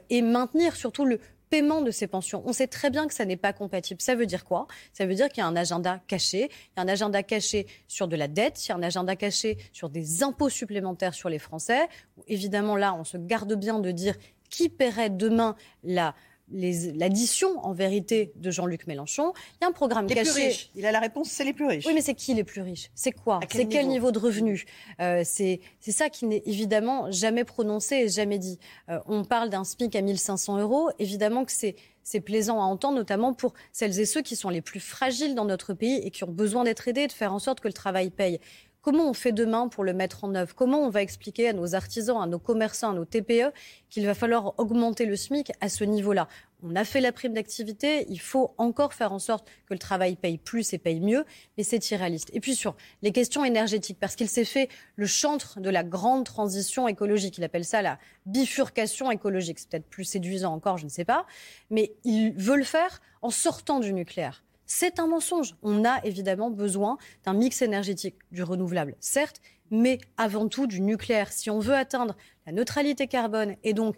et 0.10 0.22
maintenir 0.24 0.76
surtout 0.76 1.06
le, 1.06 1.20
paiement 1.56 1.82
de 1.82 1.90
ces 1.90 2.08
pensions. 2.08 2.44
On 2.46 2.52
sait 2.52 2.68
très 2.68 2.90
bien 2.90 3.08
que 3.08 3.14
ça 3.14 3.24
n'est 3.24 3.38
pas 3.38 3.54
compatible. 3.54 4.02
Ça 4.02 4.14
veut 4.14 4.26
dire 4.26 4.44
quoi? 4.44 4.68
Ça 4.92 5.06
veut 5.06 5.16
dire 5.16 5.30
qu'il 5.30 5.38
y 5.38 5.46
a 5.46 5.48
un 5.48 5.56
agenda 5.56 6.02
caché. 6.06 6.50
Il 6.50 6.78
y 6.78 6.80
a 6.80 6.82
un 6.82 6.88
agenda 6.90 7.24
caché 7.24 7.66
sur 7.88 8.10
de 8.10 8.18
la 8.18 8.28
dette, 8.28 8.66
il 8.66 8.70
y 8.70 8.72
a 8.74 8.76
un 8.76 8.84
agenda 8.84 9.16
caché 9.16 9.58
sur 9.72 9.90
des 9.90 10.22
impôts 10.22 10.50
supplémentaires 10.50 11.14
sur 11.14 11.30
les 11.30 11.40
Français. 11.40 11.88
Évidemment, 12.28 12.76
là, 12.76 12.94
on 12.94 13.06
se 13.06 13.16
garde 13.16 13.54
bien 13.54 13.80
de 13.80 13.92
dire 13.92 14.16
qui 14.50 14.68
paierait 14.68 15.10
demain 15.10 15.56
la 15.84 16.14
l'addition 16.52 17.60
en 17.66 17.74
vérité 17.74 18.32
de 18.36 18.52
Jean-Luc 18.52 18.88
Mélenchon. 18.88 19.34
Il 19.36 19.64
y 19.64 19.66
a 19.66 19.70
un 19.70 19.72
programme 19.72 20.08
les 20.08 20.16
caché. 20.16 20.32
Plus 20.32 20.42
riches. 20.42 20.70
Il 20.76 20.86
a 20.86 20.92
la 20.92 21.00
réponse, 21.00 21.30
c'est 21.30 21.44
les 21.44 21.54
plus 21.54 21.66
riches. 21.66 21.86
Oui, 21.86 21.94
mais 21.94 22.02
c'est 22.02 22.14
qui 22.14 22.34
les 22.34 22.44
plus 22.44 22.62
riches? 22.62 22.92
C'est 22.94 23.12
quoi? 23.12 23.40
C'est 23.52 23.68
quel 23.68 23.88
niveau? 23.88 24.12
de 24.12 24.20
revenu? 24.20 24.66
Euh, 25.02 25.24
C'est 25.26 25.60
ça 25.82 26.10
qui 26.10 26.26
n'est 26.26 26.44
évidemment 26.46 27.12
jamais 27.12 27.44
prononcé 27.44 27.96
et 27.96 28.10
jamais 28.10 28.38
dit. 28.38 28.60
Euh, 28.90 29.00
on 29.08 29.24
parle 29.24 29.50
d'un 29.50 29.64
SMIC 29.64 29.96
à 29.96 30.02
1500 30.02 30.60
euros. 30.60 30.90
Évidemment 31.00 31.46
que 31.46 31.52
c'est 31.52 31.76
c'est 32.08 32.22
plaisant 32.22 32.62
à 32.62 32.66
entendre, 32.66 32.98
notamment 32.98 33.34
pour 33.34 33.56
celles 33.74 34.00
et 34.00 34.06
ceux 34.06 34.22
qui 34.22 34.36
sont 34.36 34.50
les 34.50 34.62
plus 34.62 34.80
fragiles 34.80 35.34
dans 35.34 35.44
notre 35.44 35.74
pays 35.74 36.00
et 36.04 36.12
qui 36.12 36.24
ont 36.24 36.32
besoin 36.32 36.64
d'être 36.64 36.88
aidés, 36.88 37.08
de 37.08 37.12
faire 37.12 37.34
en 37.34 37.40
sorte 37.40 37.60
que 37.62 37.68
le 37.68 37.74
travail 37.74 38.12
paye. 38.12 38.40
Comment 38.86 39.10
on 39.10 39.14
fait 39.16 39.32
demain 39.32 39.68
pour 39.68 39.84
le 39.84 39.94
mettre 39.94 40.26
en 40.26 40.36
œuvre? 40.36 40.54
Comment 40.54 40.78
on 40.82 40.90
va 40.90 41.02
expliquer 41.02 41.50
à 41.50 41.54
nos 41.54 41.74
artisans, 41.74 42.22
à 42.22 42.28
nos 42.28 42.38
commerçants, 42.38 42.92
à 42.92 42.94
nos 42.94 43.04
TPE 43.04 43.52
qu'il 43.90 44.06
va 44.06 44.14
falloir 44.14 44.54
augmenter 44.60 45.08
le 45.08 45.16
SMIC 45.16 45.52
à 45.60 45.70
ce 45.70 45.84
niveau-là? 45.84 46.28
On 46.62 46.76
a 46.76 46.84
fait 46.84 47.02
la 47.02 47.12
prime 47.12 47.34
d'activité, 47.34 48.06
il 48.10 48.20
faut 48.20 48.54
encore 48.60 48.94
faire 48.94 49.12
en 49.12 49.18
sorte 49.18 49.48
que 49.66 49.74
le 49.74 49.80
travail 49.80 50.16
paye 50.16 50.38
plus 50.38 50.72
et 50.74 50.78
paye 50.78 51.00
mieux, 51.00 51.26
mais 51.58 51.64
c'est 51.64 51.90
irréaliste. 51.90 52.30
Et 52.34 52.40
puis 52.40 52.54
sur 52.54 52.76
les 53.02 53.12
questions 53.12 53.44
énergétiques, 53.44 53.98
parce 54.00 54.16
qu'il 54.16 54.30
s'est 54.30 54.46
fait 54.46 54.70
le 54.98 55.08
chantre 55.08 55.60
de 55.60 55.72
la 55.72 55.84
grande 55.84 56.24
transition 56.24 56.88
écologique, 56.88 57.40
il 57.40 57.44
appelle 57.44 57.66
ça 57.66 57.82
la 57.82 57.98
bifurcation 58.28 59.10
écologique, 59.10 59.58
c'est 59.58 59.70
peut-être 59.70 59.90
plus 59.90 60.04
séduisant 60.04 60.54
encore, 60.54 60.78
je 60.78 60.86
ne 60.86 60.92
sais 60.92 61.06
pas, 61.06 61.26
mais 61.72 61.96
il 62.04 62.34
veut 62.34 62.58
le 62.58 62.64
faire 62.64 63.02
en 63.24 63.32
sortant 63.32 63.80
du 63.80 63.94
nucléaire. 63.94 64.44
C'est 64.66 65.00
un 65.00 65.08
mensonge. 65.08 65.56
On 65.62 65.86
a 65.86 66.04
évidemment 66.04 66.50
besoin 66.50 66.98
d'un 67.24 67.34
mix 67.34 67.62
énergétique, 67.62 68.16
du 68.32 68.44
renouvelable, 68.44 68.96
certes, 69.00 69.42
mais 69.72 70.00
avant 70.18 70.48
tout 70.48 70.68
du 70.68 70.82
nucléaire. 70.82 71.32
Si 71.32 71.50
on 71.50 71.60
veut 71.60 71.76
atteindre 71.76 72.16
la 72.46 72.52
neutralité 72.52 73.08
carbone 73.08 73.56
et 73.64 73.74
donc 73.74 73.96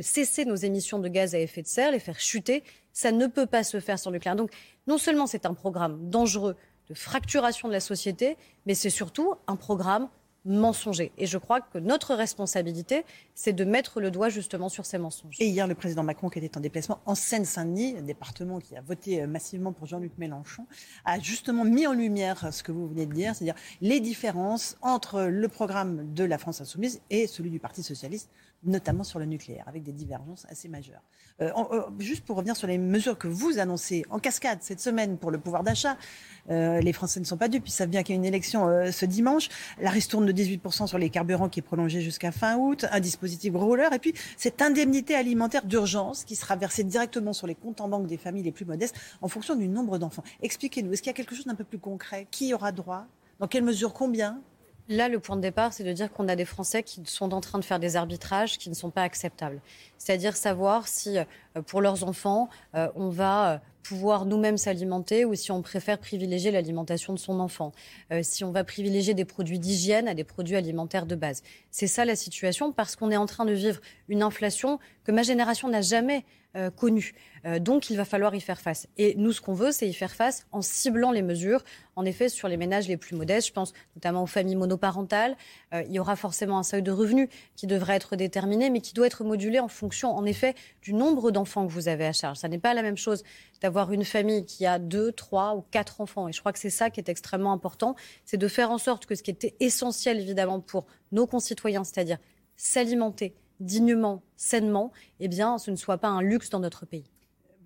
cesser 0.00 0.44
nos 0.44 0.54
émissions 0.54 0.98
de 0.98 1.08
gaz 1.08 1.34
à 1.34 1.38
effet 1.38 1.62
de 1.62 1.66
serre, 1.66 1.92
les 1.92 1.98
faire 1.98 2.20
chuter, 2.20 2.62
ça 2.92 3.12
ne 3.12 3.26
peut 3.26 3.46
pas 3.46 3.64
se 3.64 3.80
faire 3.80 3.98
sans 3.98 4.10
le 4.10 4.16
nucléaire. 4.16 4.36
Donc 4.36 4.50
non 4.86 4.98
seulement 4.98 5.26
c'est 5.26 5.46
un 5.46 5.54
programme 5.54 6.10
dangereux 6.10 6.56
de 6.88 6.94
fracturation 6.94 7.68
de 7.68 7.72
la 7.72 7.80
société, 7.80 8.36
mais 8.66 8.74
c'est 8.74 8.90
surtout 8.90 9.34
un 9.46 9.56
programme 9.56 10.08
mensonger. 10.44 11.12
Et 11.18 11.26
je 11.26 11.38
crois 11.38 11.60
que 11.60 11.78
notre 11.78 12.14
responsabilité, 12.14 13.04
c'est 13.34 13.52
de 13.52 13.64
mettre 13.64 14.00
le 14.00 14.10
doigt 14.10 14.28
justement 14.28 14.68
sur 14.68 14.86
ces 14.86 14.98
mensonges. 14.98 15.36
Et 15.40 15.46
hier, 15.46 15.66
le 15.66 15.74
président 15.74 16.02
Macron, 16.02 16.28
qui 16.28 16.38
était 16.38 16.56
en 16.56 16.60
déplacement 16.60 17.00
en 17.06 17.14
Seine-Saint-Denis, 17.14 18.02
département 18.02 18.58
qui 18.58 18.76
a 18.76 18.80
voté 18.80 19.22
euh, 19.22 19.26
massivement 19.26 19.72
pour 19.72 19.86
Jean-Luc 19.86 20.12
Mélenchon, 20.18 20.66
a 21.04 21.18
justement 21.18 21.64
mis 21.64 21.86
en 21.86 21.92
lumière 21.92 22.52
ce 22.52 22.62
que 22.62 22.72
vous 22.72 22.88
venez 22.88 23.06
de 23.06 23.12
dire, 23.12 23.34
c'est-à-dire 23.34 23.60
les 23.80 24.00
différences 24.00 24.76
entre 24.82 25.22
le 25.22 25.48
programme 25.48 26.14
de 26.14 26.24
la 26.24 26.38
France 26.38 26.60
insoumise 26.60 27.00
et 27.10 27.26
celui 27.26 27.50
du 27.50 27.58
Parti 27.58 27.82
socialiste, 27.82 28.30
notamment 28.64 29.04
sur 29.04 29.18
le 29.18 29.24
nucléaire, 29.24 29.64
avec 29.66 29.82
des 29.82 29.92
divergences 29.92 30.46
assez 30.48 30.68
majeures. 30.68 31.02
Euh, 31.40 31.50
euh, 31.72 31.82
juste 32.00 32.24
pour 32.24 32.36
revenir 32.36 32.56
sur 32.56 32.66
les 32.66 32.78
mesures 32.78 33.16
que 33.16 33.28
vous 33.28 33.58
annoncez 33.58 34.04
en 34.10 34.18
cascade 34.18 34.58
cette 34.62 34.80
semaine 34.80 35.16
pour 35.16 35.30
le 35.30 35.38
pouvoir 35.38 35.62
d'achat, 35.62 35.96
euh, 36.50 36.80
les 36.80 36.92
Français 36.92 37.20
ne 37.20 37.24
sont 37.24 37.36
pas 37.36 37.48
dupes, 37.48 37.68
ils 37.68 37.72
savent 37.72 37.88
bien 37.88 38.02
qu'il 38.02 38.14
y 38.14 38.18
a 38.18 38.20
une 38.20 38.24
élection 38.24 38.66
ce 38.90 39.04
dimanche. 39.04 39.48
La 39.80 39.90
ristourne 39.90 40.26
de 40.26 40.32
18% 40.32 40.86
sur 40.86 40.98
les 40.98 41.10
carburants 41.10 41.48
qui 41.48 41.60
est 41.60 41.62
prolongée 41.62 42.00
jusqu'à 42.00 42.32
fin 42.32 42.56
août, 42.56 42.86
un 42.90 43.00
dispositif 43.00 43.54
roller, 43.54 43.92
et 43.92 43.98
puis 43.98 44.14
cette 44.36 44.60
indemnité 44.60 45.14
alimentaire 45.14 45.64
d'urgence 45.64 46.24
qui 46.24 46.34
sera 46.34 46.56
versée 46.56 46.84
directement 46.84 47.32
sur 47.32 47.46
les 47.46 47.54
comptes 47.54 47.80
en 47.80 47.88
banque 47.88 48.06
des 48.06 48.16
familles 48.16 48.42
les 48.42 48.52
plus 48.52 48.64
modestes 48.64 48.96
en 49.22 49.28
fonction 49.28 49.54
du 49.54 49.68
nombre 49.68 49.98
d'enfants. 49.98 50.24
Expliquez-nous, 50.42 50.92
est-ce 50.92 51.02
qu'il 51.02 51.10
y 51.10 51.14
a 51.14 51.16
quelque 51.16 51.34
chose 51.34 51.46
d'un 51.46 51.54
peu 51.54 51.64
plus 51.64 51.78
concret? 51.78 52.26
Qui 52.30 52.52
aura 52.54 52.72
droit? 52.72 53.06
Dans 53.38 53.46
quelle 53.46 53.62
mesure? 53.62 53.92
Combien? 53.92 54.40
Là, 54.90 55.10
le 55.10 55.20
point 55.20 55.36
de 55.36 55.42
départ, 55.42 55.74
c'est 55.74 55.84
de 55.84 55.92
dire 55.92 56.10
qu'on 56.10 56.28
a 56.28 56.36
des 56.36 56.46
Français 56.46 56.82
qui 56.82 57.02
sont 57.04 57.34
en 57.34 57.42
train 57.42 57.58
de 57.58 57.64
faire 57.64 57.78
des 57.78 57.96
arbitrages 57.96 58.56
qui 58.56 58.70
ne 58.70 58.74
sont 58.74 58.88
pas 58.88 59.02
acceptables. 59.02 59.60
C'est-à-dire 59.98 60.34
savoir 60.34 60.88
si, 60.88 61.18
euh, 61.18 61.24
pour 61.66 61.82
leurs 61.82 62.04
enfants, 62.04 62.48
euh, 62.74 62.88
on 62.94 63.10
va 63.10 63.52
euh, 63.52 63.58
pouvoir 63.82 64.24
nous-mêmes 64.24 64.56
s'alimenter 64.56 65.26
ou 65.26 65.34
si 65.34 65.52
on 65.52 65.60
préfère 65.60 65.98
privilégier 65.98 66.50
l'alimentation 66.50 67.12
de 67.12 67.18
son 67.18 67.40
enfant, 67.40 67.72
si 68.20 68.44
on 68.44 68.52
va 68.52 68.62
privilégier 68.62 69.14
des 69.14 69.24
produits 69.24 69.58
d'hygiène 69.58 70.08
à 70.08 70.14
des 70.14 70.24
produits 70.24 70.56
alimentaires 70.56 71.06
de 71.06 71.14
base. 71.14 71.42
C'est 71.70 71.86
ça 71.86 72.04
la 72.04 72.14
situation 72.14 72.70
parce 72.70 72.96
qu'on 72.96 73.10
est 73.10 73.16
en 73.16 73.24
train 73.24 73.46
de 73.46 73.52
vivre 73.52 73.80
une 74.08 74.22
inflation 74.22 74.78
que 75.04 75.12
ma 75.12 75.22
génération 75.22 75.70
n'a 75.70 75.80
jamais 75.80 76.26
euh. 76.58 76.70
Euh, 77.46 77.58
donc, 77.58 77.88
il 77.90 77.96
va 77.96 78.04
falloir 78.04 78.34
y 78.34 78.40
faire 78.40 78.60
face. 78.60 78.88
Et 78.96 79.14
nous, 79.16 79.32
ce 79.32 79.40
qu'on 79.40 79.54
veut, 79.54 79.70
c'est 79.70 79.88
y 79.88 79.94
faire 79.94 80.14
face 80.14 80.46
en 80.50 80.60
ciblant 80.60 81.12
les 81.12 81.22
mesures, 81.22 81.62
en 81.96 82.04
effet, 82.04 82.28
sur 82.28 82.48
les 82.48 82.56
ménages 82.56 82.88
les 82.88 82.96
plus 82.96 83.16
modestes. 83.16 83.48
Je 83.48 83.52
pense 83.52 83.72
notamment 83.96 84.24
aux 84.24 84.26
familles 84.26 84.56
monoparentales. 84.56 85.36
Euh, 85.72 85.82
il 85.86 85.92
y 85.92 85.98
aura 85.98 86.16
forcément 86.16 86.58
un 86.58 86.62
seuil 86.62 86.82
de 86.82 86.90
revenus 86.90 87.28
qui 87.56 87.66
devrait 87.66 87.94
être 87.94 88.16
déterminé, 88.16 88.70
mais 88.70 88.80
qui 88.80 88.92
doit 88.92 89.06
être 89.06 89.24
modulé 89.24 89.60
en 89.60 89.68
fonction, 89.68 90.10
en 90.16 90.24
effet, 90.24 90.54
du 90.82 90.94
nombre 90.94 91.30
d'enfants 91.30 91.66
que 91.66 91.72
vous 91.72 91.88
avez 91.88 92.06
à 92.06 92.12
charge. 92.12 92.38
Ça 92.38 92.48
n'est 92.48 92.58
pas 92.58 92.74
la 92.74 92.82
même 92.82 92.98
chose 92.98 93.22
d'avoir 93.60 93.92
une 93.92 94.04
famille 94.04 94.44
qui 94.44 94.66
a 94.66 94.78
deux, 94.78 95.12
trois 95.12 95.54
ou 95.54 95.64
quatre 95.70 96.00
enfants. 96.00 96.28
Et 96.28 96.32
je 96.32 96.40
crois 96.40 96.52
que 96.52 96.58
c'est 96.58 96.70
ça 96.70 96.90
qui 96.90 97.00
est 97.00 97.08
extrêmement 97.08 97.52
important, 97.52 97.94
c'est 98.24 98.36
de 98.36 98.48
faire 98.48 98.70
en 98.70 98.78
sorte 98.78 99.06
que 99.06 99.14
ce 99.14 99.22
qui 99.22 99.30
était 99.30 99.54
essentiel, 99.60 100.20
évidemment, 100.20 100.60
pour 100.60 100.86
nos 101.12 101.26
concitoyens, 101.26 101.84
c'est-à-dire 101.84 102.18
s'alimenter, 102.56 103.34
dignement, 103.60 104.22
sainement, 104.36 104.92
eh 105.20 105.28
bien, 105.28 105.58
ce 105.58 105.70
ne 105.70 105.76
soit 105.76 105.98
pas 105.98 106.08
un 106.08 106.22
luxe 106.22 106.50
dans 106.50 106.60
notre 106.60 106.86
pays. 106.86 107.10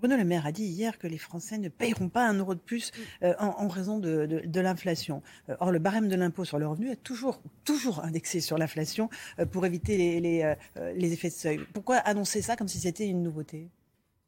Bruno 0.02 0.16
Le 0.16 0.24
Maire 0.24 0.46
a 0.46 0.52
dit 0.52 0.64
hier 0.64 0.98
que 0.98 1.06
les 1.06 1.16
Français 1.16 1.58
ne 1.58 1.68
payeront 1.68 2.08
pas 2.08 2.26
un 2.26 2.34
euro 2.34 2.56
de 2.56 2.60
plus 2.60 2.90
euh, 3.22 3.34
en, 3.38 3.68
raison 3.68 4.00
de, 4.00 4.58
l'inflation. 4.58 5.22
Euh, 5.48 5.54
or, 5.60 5.70
le 5.70 5.78
barème 5.78 6.08
de 6.08 6.16
l'impôt 6.16 6.44
sur 6.44 6.58
le 6.58 6.66
revenu 6.66 6.90
est 6.90 7.02
toujours, 7.04 7.40
toujours 7.64 8.02
indexé 8.02 8.40
sur 8.40 8.58
l'inflation 8.58 9.10
euh, 9.38 9.46
pour 9.46 9.64
éviter 9.64 9.96
les, 9.96 10.56
les, 10.96 11.12
effets 11.12 11.28
de 11.28 11.34
seuil. 11.34 11.60
Pourquoi 11.72 11.98
annoncer 11.98 12.42
ça 12.42 12.56
comme 12.56 12.66
si 12.66 12.80
c'était 12.80 13.06
une 13.06 13.22
nouveauté? 13.22 13.70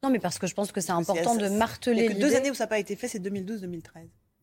Non, 0.01 0.09
mais 0.09 0.19
parce 0.19 0.39
que 0.39 0.47
je 0.47 0.53
pense 0.53 0.71
que 0.71 0.79
c'est 0.79 0.93
important 0.93 1.35
de 1.35 1.49
marteler. 1.49 2.05
Il 2.05 2.11
y 2.13 2.15
a 2.15 2.19
deux 2.19 2.35
années 2.35 2.51
où 2.51 2.53
ça 2.53 2.63
n'a 2.63 2.69
pas 2.69 2.79
été 2.79 2.95
fait, 2.95 3.09
c'est 3.09 3.19
2012-2013. 3.19 3.81